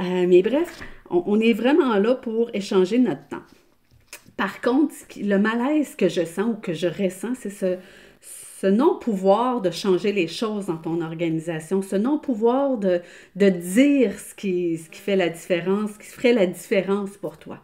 Euh, 0.00 0.26
mais 0.28 0.42
bref, 0.42 0.80
on, 1.10 1.40
est 1.40 1.52
vraiment 1.52 1.96
là 1.98 2.14
pour 2.14 2.50
échanger 2.54 2.98
notre 2.98 3.26
temps. 3.28 3.42
Par 4.36 4.60
contre, 4.60 4.94
le 5.16 5.38
malaise 5.38 5.94
que 5.96 6.08
je 6.08 6.24
sens 6.24 6.50
ou 6.50 6.60
que 6.60 6.74
je 6.74 6.86
ressens, 6.86 7.34
c'est 7.40 7.50
ce, 7.50 7.78
non-pouvoir 8.66 9.60
de 9.60 9.70
changer 9.70 10.12
les 10.12 10.26
choses 10.26 10.66
dans 10.66 10.76
ton 10.78 11.00
organisation, 11.00 11.82
ce 11.82 11.94
non-pouvoir 11.94 12.78
de, 12.78 13.00
dire 13.36 14.18
ce 14.18 14.34
qui, 14.34 14.76
fait 14.90 15.14
la 15.14 15.28
différence, 15.28 15.92
ce 15.92 15.98
qui 15.98 16.06
ferait 16.06 16.32
la 16.32 16.46
différence 16.46 17.16
pour 17.16 17.38
toi. 17.38 17.60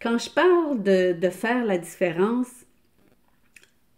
Quand 0.00 0.16
je 0.18 0.30
parle 0.30 0.82
de, 0.82 1.30
faire 1.30 1.64
la 1.64 1.76
différence, 1.76 2.48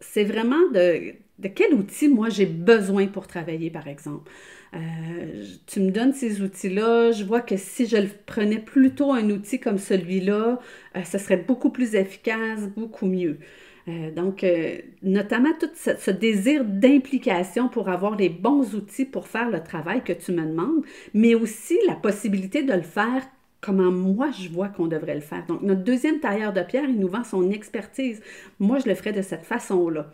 c'est 0.00 0.25
vraiment 0.25 0.71
de 0.73 1.15
quel 1.49 1.75
outil 1.75 2.09
moi 2.09 2.31
j'ai 2.31 2.47
besoin 2.47 3.07
pour 3.07 3.27
travailler, 3.27 3.71
par 3.71 3.87
exemple? 3.87 4.31
Euh, 4.75 5.45
tu 5.67 5.81
me 5.81 5.91
donnes 5.91 6.12
ces 6.12 6.43
outils-là, 6.43 7.11
je 7.11 7.25
vois 7.25 7.41
que 7.41 7.57
si 7.57 7.87
je 7.87 7.97
prenais 8.27 8.59
plutôt 8.59 9.12
un 9.12 9.29
outil 9.31 9.59
comme 9.59 9.79
celui-là, 9.79 10.61
euh, 10.97 11.03
ce 11.03 11.19
serait 11.19 11.39
beaucoup 11.39 11.71
plus 11.71 11.95
efficace, 11.95 12.69
beaucoup 12.77 13.07
mieux. 13.07 13.39
Euh, 13.89 14.12
donc, 14.12 14.47
notamment 15.03 15.50
tout 15.59 15.71
ce, 15.75 16.11
désir 16.11 16.65
d'implication 16.65 17.69
pour 17.69 17.89
avoir 17.89 18.15
les 18.17 18.29
bons 18.29 18.75
outils 18.75 19.07
pour 19.07 19.27
faire 19.27 19.50
le 19.50 19.62
travail 19.62 20.05
que 20.05 20.12
tu 20.12 20.33
me 20.33 20.45
demandes, 20.45 20.85
mais 21.15 21.35
aussi 21.35 21.77
la 21.89 21.95
possibilité 21.95 22.62
de 22.62 22.73
le 22.73 22.83
faire 22.83 23.23
comment 23.61 23.91
moi 23.91 24.31
je 24.31 24.49
vois 24.49 24.69
qu'on 24.69 24.87
devrait 24.87 25.17
le 25.17 25.21
faire. 25.21 25.45
Donc, 25.47 25.62
notre 25.62 25.83
deuxième 25.83 26.21
tailleur 26.21 26.53
de 26.53 26.62
pierre, 26.62 26.89
il 26.89 26.99
nous 26.99 27.09
vend 27.09 27.25
son 27.25 27.50
expertise. 27.50 28.21
Moi, 28.61 28.79
je 28.79 28.89
le 28.89 28.95
ferais 28.95 29.12
de 29.12 29.23
cette 29.23 29.45
façon-là. 29.45 30.12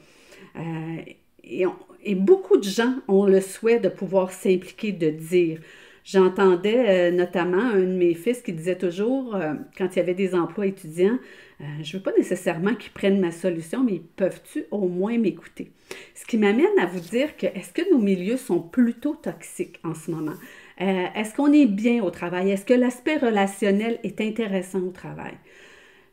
et, 1.45 1.67
et, 2.07 2.15
beaucoup 2.15 2.57
de 2.57 2.65
gens 2.65 2.95
ont 3.09 3.25
le 3.25 3.41
souhait 3.41 3.81
de 3.81 3.89
pouvoir 3.89 4.31
s'impliquer, 4.31 4.93
de 4.93 5.11
dire. 5.11 5.61
J'entendais 6.05 6.85
euh, 6.89 7.11
notamment 7.11 7.63
un 7.63 7.81
de 7.81 7.97
mes 7.97 8.15
fils 8.15 8.41
qui 8.41 8.53
disait 8.53 8.79
toujours, 8.79 9.35
euh, 9.35 9.55
quand 9.77 9.89
il 9.93 9.97
y 9.97 10.03
avait 10.03 10.15
des 10.15 10.37
emplois 10.37 10.67
étudiants, 10.67 11.19
euh, 11.61 11.65
je 11.83 11.97
ne 11.97 11.99
veux 11.99 12.03
pas 12.03 12.17
nécessairement 12.17 12.77
qu'ils 12.77 12.93
prennent 12.93 13.19
ma 13.19 13.33
solution, 13.33 13.83
mais 13.83 14.01
peuvent-tu 14.15 14.67
au 14.71 14.87
moins 14.87 15.19
m'écouter? 15.19 15.73
Ce 16.15 16.25
qui 16.25 16.39
m'amène 16.39 16.79
à 16.81 16.87
vous 16.87 17.01
dire 17.01 17.37
que 17.37 17.47
est-ce 17.47 17.73
que 17.73 17.91
nos 17.91 17.99
milieux 17.99 18.37
sont 18.37 18.61
plutôt 18.61 19.15
toxiques 19.15 19.81
en 19.83 19.95
ce 19.95 20.11
moment? 20.11 20.35
est-ce 20.79 21.35
qu'on 21.35 21.55
est 21.55 21.65
bien 21.65 22.05
au 22.05 22.11
travail? 22.11 22.51
Est-ce 22.51 22.67
que 22.67 22.75
l'aspect 22.75 23.17
relationnel 23.17 23.99
est 24.03 24.21
intéressant 24.21 24.81
au 24.81 24.91
travail? 24.91 25.33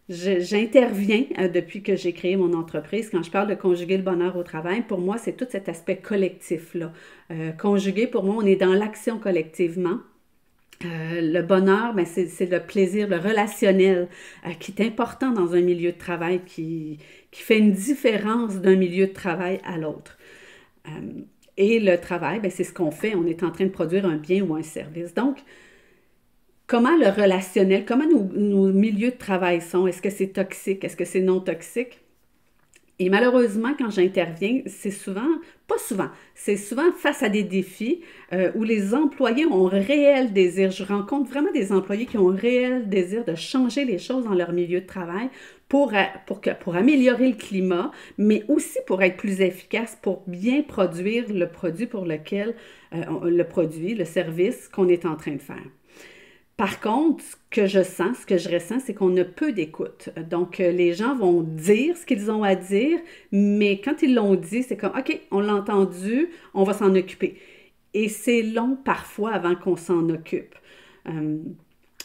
J'interviens 0.10 1.26
depuis 1.54 1.82
que 1.82 1.96
j'ai 1.96 2.14
créé 2.14 2.36
mon 2.36 2.54
entreprise. 2.54 3.10
Quand 3.10 3.24
je 3.24 3.32
parle 3.32 3.48
de 3.50 3.56
conjuguer 3.56 3.98
le 3.98 4.04
bonheur 4.04 4.36
au 4.36 4.44
travail, 4.44 4.82
pour 4.82 5.00
moi, 5.00 5.18
c'est 5.18 5.38
tout 5.38 5.48
cet 5.50 5.70
aspect 5.70 5.98
collectif-là. 5.98 6.92
Euh, 7.32 7.52
conjuguer, 7.54 8.08
pour 8.08 8.24
moi, 8.24 8.36
on 8.38 8.46
est 8.46 8.58
dans 8.58 8.74
l'action 8.74 9.18
collectivement. 9.20 10.00
Euh, 10.86 11.22
le 11.22 11.42
bonheur, 11.42 11.94
ben 11.94 12.06
c'est 12.06 12.46
le 12.50 12.60
plaisir, 12.60 13.08
le 13.08 13.18
relationnel 13.18 14.10
euh, 14.46 14.50
qui 14.60 14.74
est 14.74 14.86
important 14.86 15.32
dans 15.32 15.54
un 15.54 15.62
milieu 15.62 15.92
de 15.94 15.98
travail, 15.98 16.42
qui, 16.46 17.00
qui 17.32 17.42
fait 17.42 17.58
une 17.58 17.72
différence 17.72 18.56
d'un 18.58 18.76
milieu 18.76 19.08
de 19.08 19.14
travail 19.14 19.62
à 19.64 19.78
l'autre. 19.78 20.18
Euh, 20.88 20.92
et 21.58 21.80
le 21.80 21.98
travail, 22.00 22.40
ben 22.42 22.52
c'est 22.52 22.64
ce 22.64 22.74
qu'on 22.74 22.92
fait. 22.92 23.16
On 23.16 23.26
est 23.28 23.44
en 23.44 23.52
train 23.52 23.66
de 23.66 23.70
produire 23.70 24.06
un 24.06 24.18
bien 24.18 24.44
ou 24.44 24.56
un 24.56 24.64
service. 24.64 25.14
Donc, 25.14 25.38
comment 26.74 26.98
le 26.98 27.10
relationnel, 27.10 27.86
comment 27.86 28.08
nos, 28.08 28.74
milieux 28.74 29.12
de 29.12 29.16
travail 29.16 29.62
sont? 29.62 29.86
Est-ce 29.86 30.02
que 30.02 30.10
c'est 30.10 30.30
toxique? 30.30 30.84
Est-ce 30.84 30.98
que 30.98 31.06
c'est 31.06 31.22
non 31.22 31.40
toxique? 31.40 32.00
Et 32.98 33.12
malheureusement, 33.12 33.76
quand 33.78 33.92
j'interviens, 33.92 34.64
c'est 34.66 34.90
souvent, 34.90 35.28
pas 35.68 35.78
souvent, 35.78 36.10
c'est 36.34 36.58
souvent 36.58 36.92
face 36.98 37.22
à 37.22 37.30
des 37.30 37.44
défis 37.44 38.02
euh, 38.32 38.52
où 38.56 38.64
les 38.64 38.96
employés 38.96 39.46
ont 39.46 39.66
réel 39.66 40.34
désir. 40.34 40.72
Je 40.72 40.84
rencontre 40.84 41.30
vraiment 41.30 41.52
des 41.52 41.72
employés 41.72 42.08
qui 42.08 42.18
ont 42.18 42.32
un 42.32 42.36
réel 42.36 42.90
désir 42.90 43.24
de 43.24 43.36
changer 43.36 43.86
les 43.86 44.00
choses 44.00 44.24
dans 44.24 44.34
leur 44.34 44.52
milieu 44.52 44.82
de 44.82 44.88
travail 44.88 45.30
pour, 45.70 45.94
pour 46.60 46.76
améliorer 46.76 47.30
le 47.30 47.36
climat, 47.36 47.92
mais 48.18 48.46
aussi 48.48 48.80
pour 48.88 49.04
être 49.04 49.18
plus 49.18 49.42
efficace, 49.42 49.96
pour 50.02 50.24
bien 50.26 50.64
produire 50.64 51.26
le 51.32 51.48
produit 51.48 51.88
euh, 51.94 53.30
le 53.30 53.44
produit, 53.44 53.94
le 53.94 54.06
service 54.06 54.68
qu'on 54.70 54.88
est 54.88 55.06
en 55.06 55.16
train 55.16 55.34
de 55.34 55.42
faire. 55.42 55.62
Par 56.58 56.80
contre, 56.80 57.24
ce 57.24 57.36
que 57.50 57.66
je 57.66 57.84
sens, 57.84 58.20
ce 58.20 58.26
que 58.28 58.38
je 58.38 58.50
ressens, 58.50 58.80
c'est 58.86 58.94
qu'on 58.94 59.16
a 59.18 59.24
peu 59.24 59.54
d'écoute. 59.54 60.10
Donc, 60.30 60.60
euh, 60.60 60.72
les 60.72 60.94
gens 60.94 61.16
vont 61.16 61.42
dire 61.42 61.98
ce 61.98 62.06
qu'ils 62.06 62.30
ont 62.30 62.44
à 62.44 62.56
dire, 62.56 63.00
mais 63.32 63.82
quand 63.82 64.04
ils 64.04 64.14
l'ont 64.14 64.36
dit, 64.36 64.62
c'est 64.64 64.78
comme, 64.78 64.94
OK, 64.98 65.20
on 65.32 65.40
l'a 65.40 65.56
entendu, 65.56 66.30
on 66.54 66.64
va 66.64 66.74
s'en 66.74 66.96
occuper. 66.96 67.38
Et 67.96 68.08
c'est 68.10 68.44
long 68.44 68.78
parfois 68.84 69.32
avant 69.34 69.56
qu'on 69.56 69.76
s'en 69.76 70.10
occupe. 70.10 70.56
Euh, 71.08 71.40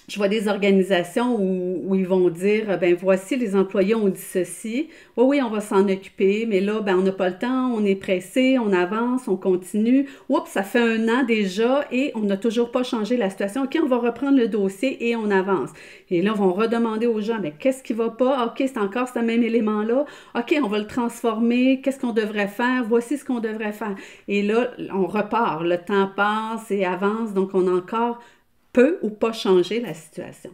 je 0.08 0.16
vois 0.16 0.28
des 0.28 0.48
organisations 0.48 1.36
où, 1.38 1.94
ils 1.94 2.06
vont 2.06 2.30
dire, 2.30 2.78
ben 2.78 2.96
voici, 2.98 3.36
les 3.36 3.54
employés 3.54 3.94
ont 3.94 4.08
dit 4.08 4.20
ceci, 4.20 4.88
oui, 5.16 5.24
oui, 5.26 5.42
on 5.42 5.50
va 5.50 5.60
s'en 5.60 5.86
occuper, 5.86 6.46
mais 6.48 6.60
là, 6.60 6.80
ben 6.80 6.96
on 6.96 7.02
n'a 7.02 7.12
pas 7.12 7.28
le 7.28 7.38
temps, 7.38 7.70
on 7.74 7.84
est 7.84 7.94
pressé, 7.94 8.58
on 8.58 8.72
avance, 8.72 9.28
on 9.28 9.36
continue. 9.36 10.08
Oups, 10.30 10.48
ça 10.50 10.62
fait 10.62 10.80
un 10.80 11.08
an 11.08 11.24
déjà 11.24 11.84
et 11.92 12.10
on 12.14 12.20
n'a 12.20 12.38
toujours 12.38 12.70
pas 12.70 12.82
changé 12.82 13.18
la 13.18 13.28
situation. 13.28 13.64
OK, 13.64 13.78
on 13.82 13.86
va 13.86 13.98
reprendre 13.98 14.38
le 14.38 14.48
dossier 14.48 15.08
et 15.08 15.14
on 15.14 15.30
avance. 15.30 15.70
Et 16.10 16.22
là, 16.22 16.32
on 16.38 16.46
va 16.48 16.62
redemander 16.62 17.06
aux 17.06 17.20
gens, 17.20 17.38
mais 17.42 17.52
qu'est-ce 17.58 17.82
qui 17.82 17.92
va 17.92 18.08
pas? 18.08 18.46
OK, 18.46 18.54
c'est 18.58 18.78
encore 18.78 19.08
ce 19.08 19.18
même 19.18 19.42
élément-là. 19.42 20.06
OK, 20.34 20.58
on 20.62 20.68
va 20.68 20.78
le 20.78 20.86
transformer. 20.86 21.82
Qu'est-ce 21.82 22.00
qu'on 22.00 22.12
devrait 22.12 22.48
faire? 22.48 22.82
Voici 22.88 23.18
ce 23.18 23.26
qu'on 23.26 23.40
devrait 23.40 23.72
faire. 23.72 23.94
Et 24.26 24.42
là, 24.42 24.70
on 24.94 25.06
repart. 25.06 25.62
Le 25.62 25.76
temps 25.76 26.08
passe 26.16 26.70
et 26.70 26.86
avance, 26.86 27.34
donc 27.34 27.50
on 27.52 27.68
a 27.68 27.72
encore 27.72 28.20
peut 28.78 28.98
ou 29.02 29.10
pas 29.10 29.32
changer 29.32 29.80
la 29.80 29.92
situation. 29.92 30.50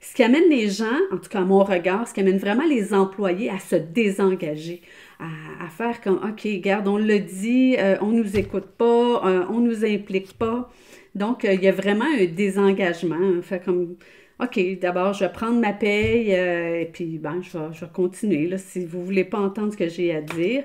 Ce 0.00 0.14
qui 0.14 0.22
amène 0.22 0.48
les 0.48 0.70
gens, 0.70 0.86
en 1.12 1.18
tout 1.18 1.28
cas 1.28 1.40
à 1.40 1.44
mon 1.44 1.62
regard, 1.64 2.08
ce 2.08 2.14
qui 2.14 2.20
amène 2.20 2.38
vraiment 2.38 2.64
les 2.64 2.94
employés 2.94 3.50
à 3.50 3.58
se 3.58 3.76
désengager, 3.76 4.80
à, 5.20 5.68
faire 5.68 6.00
comme, 6.00 6.16
OK, 6.16 6.44
regarde, 6.44 6.88
on 6.88 6.96
le 6.96 7.18
dit, 7.18 7.76
euh, 7.78 7.98
on 8.00 8.06
nous 8.06 8.38
écoute 8.38 8.68
pas, 8.78 9.22
euh, 9.26 9.44
on 9.50 9.60
nous 9.60 9.84
implique 9.84 10.32
pas. 10.38 10.70
Donc, 11.14 11.44
euh, 11.44 11.52
il 11.52 11.62
y 11.62 11.68
a 11.68 11.72
vraiment 11.72 12.06
un 12.18 12.24
désengagement. 12.24 13.16
Hein, 13.16 13.42
fait 13.42 13.62
comme, 13.62 13.96
OK, 14.40 14.58
d'abord, 14.80 15.12
je 15.12 15.24
vais 15.26 15.32
prendre 15.32 15.60
ma 15.60 15.74
paye 15.74 16.30
et 16.30 16.88
puis, 16.90 17.18
ben, 17.18 17.42
je 17.42 17.58
vais, 17.58 17.92
continuer, 17.92 18.46
là, 18.46 18.56
si 18.56 18.86
vous 18.86 19.00
ne 19.00 19.04
voulez 19.04 19.24
pas 19.24 19.40
entendre 19.40 19.72
ce 19.72 19.76
que 19.76 19.88
j'ai 19.88 20.14
à 20.14 20.22
dire. 20.22 20.64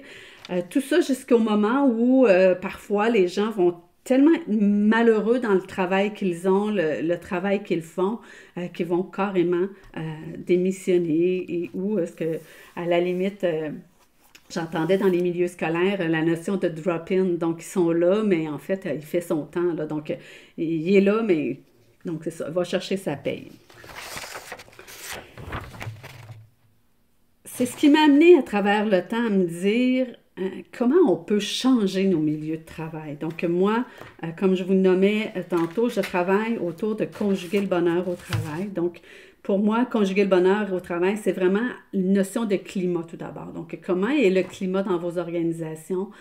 tout 0.69 0.81
ça 0.81 1.01
jusqu'au 1.01 1.39
moment 1.39 1.86
où, 1.86 2.27
parfois, 2.62 3.10
les 3.10 3.27
gens 3.27 3.50
vont 3.50 3.81
tellement 4.03 4.38
malheureux 4.48 5.39
dans 5.39 5.53
le 5.53 5.62
travail 5.62 6.13
qu'ils 6.13 6.48
ont, 6.48 6.69
le, 6.69 7.15
travail 7.15 7.63
qu'ils 7.63 7.81
font, 7.81 8.19
euh, 8.57 8.67
qu'ils 8.67 8.88
vont 8.88 9.03
carrément 9.03 9.67
euh, 9.98 10.01
démissionner 10.38 11.45
et 11.48 11.69
ou 11.74 12.00
est-ce 12.00 12.13
que, 12.13 12.39
à 12.75 12.86
la 12.86 13.00
limite, 13.00 13.43
euh, 13.43 13.69
j'entendais 14.50 14.98
dans 14.98 15.07
les 15.07 15.22
milieux 15.22 15.48
scolaires 15.48 16.07
la 16.10 16.22
notion 16.22 16.57
de 16.57 16.67
drop-in. 16.67 17.25
Donc, 17.25 17.62
ils 17.62 17.65
sont 17.65 17.91
là, 17.91 18.24
mais 18.24 18.50
en 18.50 18.57
fait, 18.57 18.88
il 18.93 19.01
fait 19.01 19.22
son 19.22 19.45
temps. 19.45 19.74
Là, 19.74 19.86
donc, 19.86 20.15
il 20.57 20.95
est 20.95 21.01
là, 21.01 21.24
mais 21.24 21.60
donc 22.05 22.22
c'est 22.25 22.31
ça, 22.31 22.50
va 22.50 22.63
chercher 22.63 22.98
sa 22.98 23.15
paye. 23.15 23.51
C'est 27.45 27.65
ce 27.65 27.77
qui 27.77 27.89
m'a 27.89 28.05
amené 28.05 28.38
à 28.38 28.41
travers 28.41 28.86
le 28.86 29.01
temps 29.01 29.27
à 29.27 29.29
me 29.29 29.45
dire 29.45 30.07
euh, 30.07 30.23
comment 30.78 31.12
on 31.12 31.16
peut 31.16 31.40
changer 31.40 32.06
nos 32.06 32.20
milieux 32.20 32.58
de 32.58 32.66
travail? 32.66 33.18
Donc 33.20 33.44
moi, 33.44 33.86
euh, 34.24 34.28
comme 34.38 34.56
je 34.56 34.63
vous 34.63 34.74
nommais 34.74 35.32
euh, 35.36 35.44
tantôt, 35.48 35.90
je 35.90 36.02
travaille 36.02 36.58
autour 36.58 36.96
de 36.96 37.06
conjuguer 37.06 37.62
le 37.62 37.68
bonheur 37.68 38.08
au 38.08 38.16
travail. 38.16 38.68
Donc 38.68 39.02
pour 39.44 39.60
moi, 39.60 39.86
conjuguer 39.86 40.24
le 40.24 40.30
bonheur 40.30 40.72
au 40.72 40.80
travail, 40.80 41.18
c'est 41.22 41.34
vraiment 41.34 41.68
une 41.94 42.13
notion 42.13 42.46
de 42.46 42.56
climat 42.56 43.04
tout 43.04 43.18
d'abord. 43.18 43.48
Donc, 43.48 43.78
comment 43.86 44.08
est 44.08 44.30
le 44.30 44.42
climat 44.42 44.84
dans 44.84 44.98
vos 44.98 45.18
organisations? 45.18 46.12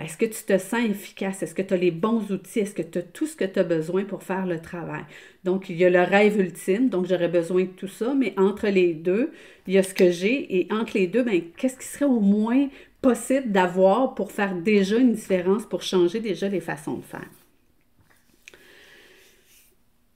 Est-ce 0.00 0.16
que 0.16 0.24
tu 0.24 0.42
te 0.42 0.56
sens 0.56 0.82
efficace? 0.88 1.42
Est-ce 1.42 1.54
que 1.54 1.60
tu 1.60 1.74
as 1.74 1.76
les 1.76 1.90
bons 1.90 2.30
outils? 2.30 2.60
Est-ce 2.60 2.72
que 2.72 2.80
tu 2.80 2.96
as 2.96 3.02
tout 3.02 3.26
ce 3.26 3.36
que 3.36 3.44
tu 3.44 3.58
as 3.58 3.64
besoin 3.64 4.04
pour 4.04 4.22
faire 4.22 4.46
le 4.46 4.58
travail? 4.58 5.02
Donc, 5.44 5.68
il 5.68 5.76
y 5.76 5.84
a 5.84 5.90
le 5.90 6.00
rêve 6.00 6.40
ultime, 6.40 6.88
donc 6.88 7.04
j'aurais 7.04 7.28
besoin 7.28 7.64
de 7.64 7.68
tout 7.76 7.88
ça, 7.88 8.14
mais 8.14 8.32
entre 8.38 8.68
les 8.68 8.94
deux, 8.94 9.32
il 9.66 9.74
y 9.74 9.78
a 9.78 9.82
ce 9.82 9.92
que 9.92 10.10
j'ai, 10.10 10.56
et 10.56 10.72
entre 10.72 10.96
les 10.96 11.08
deux, 11.08 11.24
ben, 11.24 11.42
qu'est-ce 11.58 11.76
qui 11.76 11.86
serait 11.86 12.06
au 12.06 12.20
moins 12.20 12.68
possible 13.02 13.50
d'avoir 13.50 14.14
pour 14.14 14.32
faire 14.32 14.54
déjà 14.54 14.96
une 14.96 15.12
différence, 15.12 15.66
pour 15.66 15.82
changer 15.82 16.20
déjà 16.20 16.48
les 16.48 16.60
façons 16.60 16.94
de 16.94 17.02
faire. 17.02 17.28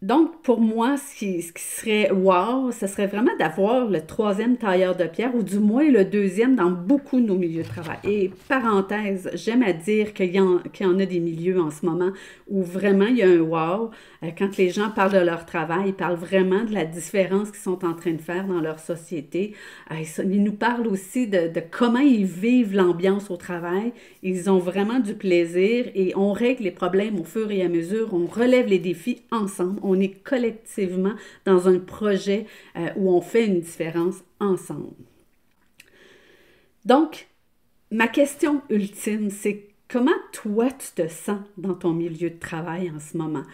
Donc, 0.07 0.41
pour 0.43 0.61
moi, 0.61 0.97
ce 0.97 1.19
qui, 1.19 1.43
serait 1.43 2.13
wow, 2.13 2.71
ce 2.71 2.87
serait 2.87 3.09
vraiment 3.09 3.33
d'avoir 3.41 3.87
le 3.89 4.01
troisième 4.01 4.57
tailleur 4.57 4.95
de 4.95 5.03
pierre, 5.03 5.35
ou 5.35 5.43
du 5.43 5.59
moins 5.59 5.91
le 5.91 6.05
deuxième 6.05 6.55
dans 6.55 6.71
beaucoup 6.71 7.21
de 7.21 7.27
nos 7.27 7.35
milieux 7.35 7.65
de 7.65 7.69
travail. 7.69 7.99
Et 8.05 8.31
parenthèse, 8.49 9.29
j'aime 9.35 9.65
à 9.65 9.73
dire 9.73 10.15
qu'il 10.15 10.33
y, 10.33 10.39
en, 10.39 10.61
y 10.79 10.85
en 10.85 11.01
a 11.01 11.07
des 11.07 11.19
milieux 11.19 11.61
en 11.61 11.73
ce 11.73 11.85
moment 11.85 12.13
où 12.49 12.63
vraiment 12.63 13.07
il 13.07 13.17
y 13.17 13.23
a 13.23 13.29
un 13.29 13.41
wow. 13.41 13.91
Euh, 14.23 14.29
quand 14.39 14.57
les 14.57 14.71
gens 14.71 14.91
parlent 14.91 15.13
de 15.13 15.19
leur 15.19 15.45
travail, 15.45 15.89
ils 15.89 15.95
parlent 15.95 16.15
vraiment 16.15 16.63
de 16.63 16.73
la 16.73 16.85
différence 16.85 17.51
qu'ils 17.51 17.61
sont 17.61 17.85
en 17.85 17.95
train 17.95 18.13
de 18.13 18.21
faire 18.21 18.47
dans 18.47 18.61
leur 18.61 18.79
société. 18.79 19.55
Euh, 19.91 19.97
ils 20.23 20.43
nous 20.45 20.53
parlent 20.53 20.87
aussi 20.87 21.27
de, 21.27 21.49
de 21.49 21.63
comment 21.69 21.99
ils 21.99 22.27
vivent 22.27 22.77
l'ambiance 22.77 23.29
au 23.29 23.37
travail. 23.37 23.93
Ils 24.23 24.49
ont 24.49 24.59
vraiment 24.59 25.01
du 25.01 25.15
plaisir 25.15 25.87
et 25.97 26.13
on 26.15 26.33
règle 26.33 26.63
les 26.63 26.71
problèmes 26.71 27.19
au 27.19 27.25
fur 27.25 27.51
et 27.51 27.63
à 27.63 27.69
mesure. 27.69 28.15
On 28.15 28.27
relève 28.27 28.69
les 28.69 28.79
défis 28.79 29.23
ensemble. 29.33 29.81
On 29.97 30.01
est 30.01 30.23
collectivement 30.23 31.15
dans 31.45 31.69
un 31.69 31.79
projet 31.79 32.47
euh, 32.77 32.89
où 32.97 33.11
on 33.11 33.21
fait 33.21 33.47
une 33.47 33.61
différence 33.61 34.17
ensemble. 34.41 34.95
Donc, 36.85 37.29
ma 37.91 38.09
question 38.09 38.63
ultime, 38.71 39.31
c'est 39.31 39.69
comment 39.89 40.13
toi 40.33 40.69
tu 40.71 41.03
te 41.03 41.09
sens 41.09 41.41
dans 41.57 41.75
ton 41.75 41.93
milieu 41.93 42.31
de 42.31 42.39
travail 42.39 42.91
en 42.91 43.01
ce 43.01 43.17
moment? 43.17 43.45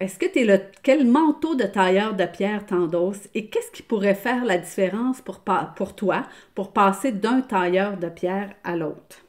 Est-ce 0.00 0.18
que 0.18 0.26
tu 0.26 0.40
es 0.40 0.44
le. 0.44 0.60
Quel 0.82 1.06
manteau 1.06 1.54
de 1.54 1.64
tailleur 1.64 2.14
de 2.14 2.26
pierre 2.26 2.66
t'endosses 2.66 3.28
et 3.34 3.46
qu'est-ce 3.46 3.70
qui 3.70 3.82
pourrait 3.82 4.14
faire 4.14 4.44
la 4.44 4.58
différence 4.58 5.22
pour, 5.22 5.42
pour 5.76 5.94
toi 5.94 6.26
pour 6.54 6.72
passer 6.72 7.12
d'un 7.12 7.40
tailleur 7.40 7.96
de 7.96 8.08
pierre 8.08 8.54
à 8.64 8.76
l'autre? 8.76 9.25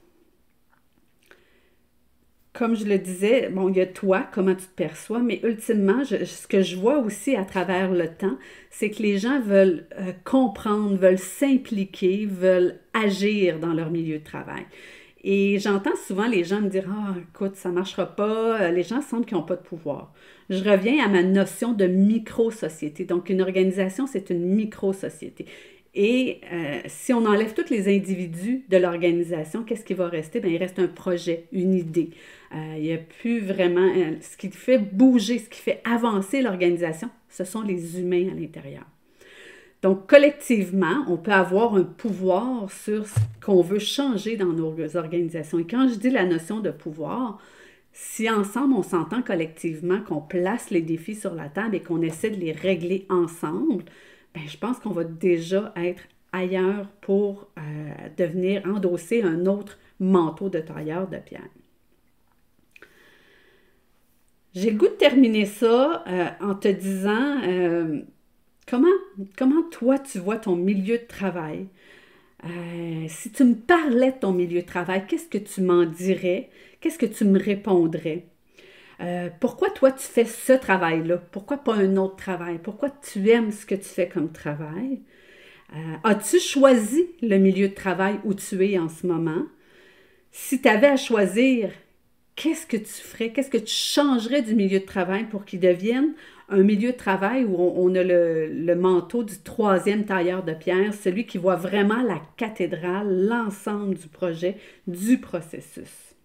Comme 2.58 2.76
je 2.76 2.86
le 2.86 2.98
disais, 2.98 3.50
bon, 3.50 3.70
il 3.70 3.78
y 3.78 3.82
a 3.82 3.86
toi, 3.86 4.26
comment 4.34 4.56
tu 4.56 4.66
te 4.66 4.76
perçois, 4.76 5.20
mais 5.20 5.40
ultimement, 5.44 6.04
ce 6.04 6.48
que 6.48 6.64
je 6.64 6.76
vois 6.76 6.98
aussi 6.98 7.36
à 7.36 7.46
travers 7.46 7.92
le 7.92 8.08
temps, 8.08 8.36
c'est 8.72 8.90
que 8.90 9.04
les 9.04 9.20
gens 9.20 9.40
veulent 9.40 9.86
euh, 10.00 10.12
comprendre, 10.24 10.96
veulent 10.98 11.20
s'impliquer, 11.20 12.26
veulent 12.26 12.80
agir 12.96 13.60
dans 13.60 13.74
leur 13.74 13.92
milieu 13.92 14.18
de 14.18 14.24
travail. 14.24 14.66
Et 15.24 15.60
j'entends 15.60 15.96
souvent 16.08 16.26
les 16.26 16.44
gens 16.44 16.62
me 16.62 16.70
dire 16.70 16.86
Ah, 16.90 17.14
écoute, 17.30 17.56
ça 17.56 17.70
ne 17.70 17.76
marchera 17.76 18.08
pas, 18.08 18.62
euh, 18.62 18.72
les 18.72 18.82
gens 18.82 19.02
sentent 19.02 19.28
qu'ils 19.28 19.38
n'ont 19.38 19.44
pas 19.44 19.56
de 19.56 19.62
pouvoir. 19.62 20.12
Je 20.50 20.64
reviens 20.64 21.06
à 21.06 21.10
ma 21.10 21.22
notion 21.22 21.74
de 21.74 21.86
micro-société. 21.86 23.06
Donc, 23.06 23.30
une 23.30 23.42
organisation, 23.42 24.08
c'est 24.08 24.32
une 24.32 24.44
micro-société. 24.44 25.46
Et 25.94 26.42
euh, 26.52 26.80
si 26.88 27.14
on 27.14 27.26
enlève 27.26 27.54
tous 27.54 27.70
les 27.70 27.88
individus 27.96 28.66
de 28.70 28.78
l'organisation, 28.78 29.64
qu'est-ce 29.64 29.84
qui 29.84 29.96
va 29.96 30.08
rester? 30.08 30.40
Bien, 30.40 30.52
il 30.52 30.58
reste 30.58 30.80
un 30.80 30.88
projet, 30.88 31.46
une 31.52 31.74
idée. 31.74 32.12
Euh, 32.54 32.76
il 32.78 32.84
n'y 32.84 32.94
a 32.94 32.98
plus 32.98 33.40
vraiment... 33.40 33.90
ce 34.22 34.38
qui 34.38 34.50
fait 34.50 34.78
bouger, 34.78 35.40
ce 35.40 35.50
qui 35.50 35.60
fait 35.60 35.82
avancer 35.84 36.42
l'organisation, 36.42 37.10
ce 37.30 37.44
sont 37.44 37.62
les 37.62 38.00
humains 38.00 38.30
à 38.32 38.34
l'intérieur. 38.34 38.86
Donc, 39.82 40.08
collectivement, 40.10 41.06
on 41.08 41.18
peut 41.18 41.32
avoir 41.32 41.76
un 41.76 41.84
pouvoir 41.84 42.72
sur 42.72 43.06
ce 43.06 43.20
qu'on 43.46 43.62
veut 43.62 43.80
changer 43.80 44.36
dans 44.36 44.54
nos 44.54 44.98
organisations. 44.98 45.60
Et 45.60 45.68
quand 45.68 45.88
je 45.88 45.96
dis 45.96 46.10
la 46.10 46.26
notion 46.26 46.62
de 46.62 46.72
pouvoir, 46.72 47.40
si 47.94 48.30
ensemble 48.30 48.74
on 48.74 48.84
s'entend 48.84 49.22
collectivement 49.22 50.02
qu'on 50.02 50.22
place 50.22 50.70
les 50.70 50.82
défis 50.82 51.16
sur 51.16 51.36
la 51.36 51.50
table 51.50 51.76
et 51.76 51.82
qu'on 51.82 52.02
essaie 52.02 52.30
de 52.30 52.40
les 52.40 52.52
régler 52.52 53.06
ensemble, 53.10 53.84
ben, 54.34 54.44
je 54.48 54.58
pense 54.58 54.80
qu'on 54.80 54.92
va 54.92 55.04
déjà 55.04 55.74
être 55.76 56.04
ailleurs 56.32 56.88
pour 57.02 57.50
euh, 57.58 57.62
devenir 58.18 58.64
endosser 58.66 59.24
un 59.24 59.46
autre 59.46 59.80
manteau 60.00 60.50
de 60.50 60.60
tailleur 60.60 61.08
de 61.08 61.18
pierre. 61.18 61.50
J'ai 64.58 64.72
le 64.72 64.78
goût 64.78 64.88
de 64.88 64.94
terminer 64.94 65.46
ça 65.46 66.04
euh, 66.08 66.30
en 66.42 66.56
te 66.56 66.68
disant 66.68 67.44
euh, 67.44 68.02
Comment, 68.68 68.88
comment 69.38 69.62
toi 69.70 70.00
tu 70.00 70.18
vois 70.18 70.38
ton 70.38 70.56
milieu 70.56 70.98
de 70.98 71.06
travail? 71.06 71.68
Euh, 72.44 73.06
si 73.08 73.32
tu 73.32 73.44
me 73.44 73.54
parlais 73.54 74.14
de 74.14 74.18
ton 74.18 74.34
milieu 74.34 74.62
de 74.64 74.66
travail, 74.66 75.06
qu'est-ce 75.08 75.28
que 75.28 75.38
tu 75.38 75.62
m'en 75.62 75.86
dirais? 75.86 76.50
Qu'est-ce 76.82 76.98
que 76.98 77.06
tu 77.06 77.24
me 77.26 77.40
répondrais? 77.40 78.26
Pourquoi 79.40 79.70
toi 79.70 79.92
tu 79.92 80.08
fais 80.08 80.26
ce 80.26 80.54
travail-là? 80.54 81.18
Pourquoi 81.18 81.58
pas 81.58 81.76
un 81.76 81.98
autre 81.98 82.16
travail? 82.16 82.58
Pourquoi 82.58 82.90
tu 82.90 83.30
aimes 83.30 83.52
ce 83.52 83.66
que 83.68 83.76
tu 83.76 83.84
fais 83.84 84.10
comme 84.10 84.32
travail? 84.32 85.02
As-tu 86.04 86.40
choisi 86.40 87.06
le 87.22 87.38
milieu 87.38 87.70
de 87.70 87.76
travail 87.76 88.20
où 88.24 88.34
tu 88.34 88.66
es 88.66 88.80
en 88.80 88.90
ce 88.90 89.06
moment? 89.06 89.44
Si 90.32 90.62
tu 90.62 90.68
avais 90.68 90.88
à 90.88 90.98
choisir, 90.98 91.70
qu'est-ce 92.38 92.66
que 92.66 92.78
tu 92.78 92.86
ferais? 92.86 93.32
Qu'est-ce 93.32 93.50
que 93.50 93.58
tu 93.58 93.74
changerais 93.74 94.42
du 94.42 94.56
milieu 94.56 94.80
de 94.80 94.86
travail 94.86 95.26
pour 95.26 95.44
qu'il 95.44 95.60
devienne 95.60 96.14
un 96.48 96.64
milieu 96.64 96.94
de 96.94 96.98
travail 96.98 97.44
où 97.44 97.58
on, 97.58 97.94
a 97.96 98.04
le, 98.04 98.76
manteau 98.76 99.24
du 99.24 99.38
troisième 99.40 100.06
tailleur 100.06 100.44
de 100.44 100.54
pierre, 100.54 100.94
celui 100.94 101.26
qui 101.26 101.38
voit 101.38 101.58
vraiment 101.58 102.02
la 102.04 102.22
cathédrale, 102.38 103.28
l'ensemble 103.28 103.96
du 103.96 104.08
projet, 104.08 104.56
du 104.86 105.18
processus? 105.18 106.16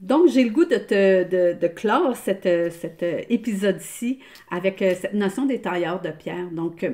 Donc, 0.00 0.28
j'ai 0.28 0.42
le 0.42 0.50
goût 0.50 0.64
de, 0.64 0.76
te, 0.76 1.54
de, 1.54 1.66
clore 1.68 2.16
cet 2.16 2.46
épisode-ci 3.28 4.18
avec 4.50 4.80
euh, 4.80 4.94
cette 4.98 5.12
notion 5.12 5.44
des 5.44 5.60
tailleurs 5.60 6.00
de 6.00 6.08
pierre. 6.08 6.50
Donc, 6.50 6.82
euh, 6.82 6.90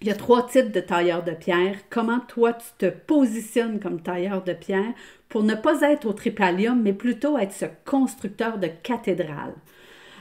il 0.00 0.08
y 0.08 0.10
a 0.10 0.14
trois 0.14 0.46
types 0.46 0.72
de 0.72 0.80
tailleurs 0.80 1.24
de 1.24 1.32
pierre. 1.32 1.76
Comment 1.88 2.20
toi, 2.20 2.52
tu 2.52 2.66
te 2.78 2.86
positionnes 2.86 3.80
comme 3.80 4.00
tailleur 4.00 4.42
de 4.44 4.52
pierre? 4.52 4.92
Pour 5.28 5.42
ne 5.42 5.54
pas 5.54 5.80
être 5.82 6.06
au 6.06 6.12
tripalium, 6.12 6.80
mais 6.82 6.92
plutôt 6.92 7.38
être 7.38 7.52
ce 7.52 7.66
constructeur 7.84 8.58
de 8.58 8.68
cathédrale. 8.82 9.54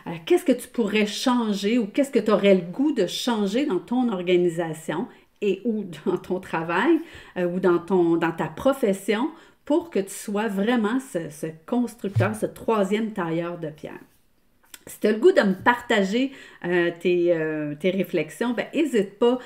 Euh, 0.08 0.12
qu'est-ce 0.26 0.46
que 0.46 0.52
tu 0.52 0.68
pourrais 0.68 1.06
changer 1.06 1.78
ou 1.78 1.88
qu'est-ce 1.88 2.12
que 2.12 2.20
tu 2.20 2.32
aurais 2.32 2.56
le 2.56 2.62
goût 2.62 2.92
de 2.92 3.08
changer 3.08 3.66
dans 3.66 3.80
ton 3.80 4.12
organisation 4.12 5.08
et 5.42 5.62
ou 5.66 5.86
dans 6.06 6.18
ton 6.18 6.40
travail 6.40 7.00
euh, 7.38 7.46
ou 7.46 7.60
dans, 7.60 7.80
ta 7.80 8.48
profession 8.48 9.30
pour 9.66 9.90
que 9.90 10.00
tu 10.00 10.14
sois 10.14 10.48
vraiment 10.48 11.00
ce, 11.00 11.48
constructeur, 11.66 12.36
ce 12.36 12.46
troisième 12.46 13.14
tailleur 13.14 13.58
de 13.58 13.70
pierre? 13.70 14.00
Si 14.88 15.00
tu 15.00 15.08
as 15.08 15.12
le 15.14 15.18
goût 15.18 15.32
de 15.32 15.42
me 15.42 15.56
partager 15.56 16.32
euh, 16.66 16.92
tes, 17.00 17.90
réflexions, 17.90 18.54
ben, 18.54 18.68
n'hésite 18.74 19.18
pas, 19.18 19.40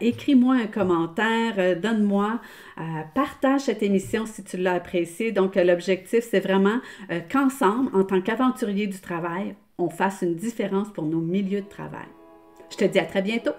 écris-moi 0.00 0.54
un 0.54 0.66
commentaire, 0.66 1.78
donne-moi, 1.78 2.40
partage 3.14 3.62
cette 3.62 3.82
émission 3.82 4.24
si 4.24 4.42
tu 4.42 4.56
l'as 4.56 4.74
appréciée. 4.74 5.32
Donc, 5.32 5.56
l'objectif, 5.56 6.26
c'est 6.30 6.40
vraiment 6.40 6.80
qu'ensemble, 7.30 7.94
en 7.94 8.04
tant 8.04 8.22
qu'aventurier 8.22 8.86
du 8.86 8.98
travail, 8.98 9.54
on 9.78 9.90
fasse 9.90 10.22
une 10.22 10.34
différence 10.34 10.90
pour 10.90 11.04
nos 11.04 11.20
milieux 11.20 11.60
de 11.60 11.68
travail. 11.68 12.08
Je 12.70 12.76
te 12.76 12.84
dis 12.84 12.98
à 12.98 13.04
très 13.04 13.22
bientôt. 13.22 13.52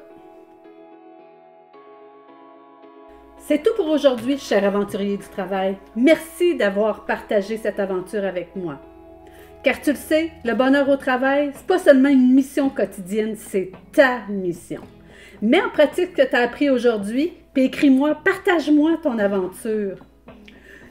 C'est 3.37 3.63
tout 3.63 3.73
pour 3.77 3.87
aujourd'hui, 3.87 4.37
cher 4.37 4.65
aventurier 4.65 5.17
du 5.17 5.27
travail. 5.27 5.77
Merci 5.95 6.55
d'avoir 6.55 7.05
partagé 7.05 7.55
cette 7.55 7.79
aventure 7.79 8.25
avec 8.25 8.55
moi. 8.55 8.81
Car 9.63 9.81
tu 9.81 9.91
le 9.91 9.97
sais, 9.97 10.31
le 10.45 10.53
bonheur 10.53 10.87
au 10.89 10.95
travail, 10.95 11.51
c'est 11.53 11.65
pas 11.65 11.79
seulement 11.79 12.09
une 12.09 12.33
mission 12.33 12.69
quotidienne, 12.69 13.35
c'est 13.35 13.71
ta 13.91 14.19
mission. 14.29 14.81
Mets 15.41 15.61
en 15.61 15.69
pratique 15.69 16.11
ce 16.15 16.23
que 16.23 16.29
tu 16.29 16.35
as 16.35 16.41
appris 16.41 16.69
aujourd'hui, 16.69 17.33
puis 17.53 17.65
écris-moi, 17.65 18.15
partage-moi 18.23 18.99
ton 19.01 19.17
aventure. 19.19 19.97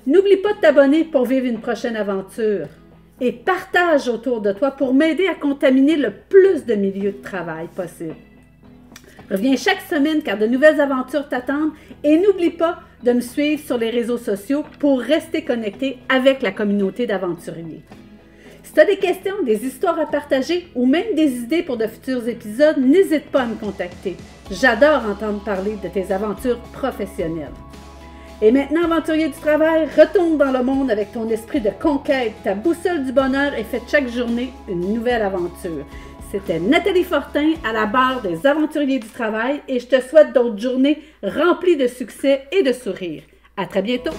N'oublie 0.06 0.36
pas 0.36 0.52
de 0.52 0.60
t'abonner 0.60 1.04
pour 1.04 1.24
vivre 1.24 1.46
une 1.46 1.60
prochaine 1.60 1.96
aventure 1.96 2.68
et 3.20 3.32
partage 3.32 4.08
autour 4.08 4.40
de 4.40 4.52
toi 4.52 4.70
pour 4.70 4.94
m'aider 4.94 5.26
à 5.26 5.34
contaminer 5.34 5.96
le 5.96 6.12
plus 6.28 6.64
de 6.64 6.74
milieux 6.74 7.12
de 7.12 7.22
travail 7.22 7.68
possible. 7.74 8.14
Reviens 9.30 9.56
chaque 9.56 9.80
semaine 9.80 10.22
car 10.22 10.38
de 10.38 10.46
nouvelles 10.46 10.80
aventures 10.80 11.28
t'attendent 11.28 11.72
et 12.04 12.18
n'oublie 12.18 12.50
pas 12.50 12.80
de 13.02 13.12
me 13.12 13.20
suivre 13.20 13.60
sur 13.64 13.78
les 13.78 13.90
réseaux 13.90 14.18
sociaux 14.18 14.64
pour 14.78 15.00
rester 15.00 15.42
connecté 15.42 15.98
avec 16.08 16.42
la 16.42 16.52
communauté 16.52 17.06
d'aventuriers. 17.06 17.82
Si 18.66 18.72
tu 18.72 18.80
as 18.80 18.84
des 18.84 18.96
questions, 18.96 19.44
des 19.44 19.64
histoires 19.64 19.98
à 20.00 20.06
partager 20.06 20.66
ou 20.74 20.86
même 20.86 21.14
des 21.14 21.36
idées 21.36 21.62
pour 21.62 21.76
de 21.76 21.86
futurs 21.86 22.28
épisodes, 22.28 22.78
n'hésite 22.78 23.30
pas 23.30 23.42
à 23.42 23.46
me 23.46 23.54
contacter. 23.54 24.16
J'adore 24.50 25.02
entendre 25.08 25.42
parler 25.44 25.76
de 25.82 25.88
tes 25.88 26.12
aventures 26.12 26.58
professionnelles. 26.72 27.52
Et 28.42 28.50
maintenant, 28.50 28.84
aventurier 28.84 29.28
du 29.28 29.38
travail, 29.38 29.86
retourne 29.96 30.36
dans 30.36 30.50
le 30.50 30.64
monde 30.64 30.90
avec 30.90 31.12
ton 31.12 31.28
esprit 31.30 31.60
de 31.60 31.70
conquête, 31.80 32.32
ta 32.42 32.54
boussole 32.54 33.04
du 33.04 33.12
bonheur 33.12 33.54
et 33.54 33.62
fais 33.62 33.80
chaque 33.88 34.08
journée 34.08 34.52
une 34.68 34.92
nouvelle 34.92 35.22
aventure. 35.22 35.86
C'était 36.32 36.58
Nathalie 36.58 37.04
Fortin 37.04 37.52
à 37.64 37.72
la 37.72 37.86
barre 37.86 38.20
des 38.20 38.48
aventuriers 38.48 38.98
du 38.98 39.08
travail 39.08 39.62
et 39.68 39.78
je 39.78 39.86
te 39.86 40.00
souhaite 40.00 40.32
d'autres 40.32 40.58
journées 40.58 41.00
remplies 41.22 41.76
de 41.76 41.86
succès 41.86 42.42
et 42.50 42.64
de 42.64 42.72
sourires. 42.72 43.22
À 43.56 43.66
très 43.66 43.80
bientôt! 43.80 44.12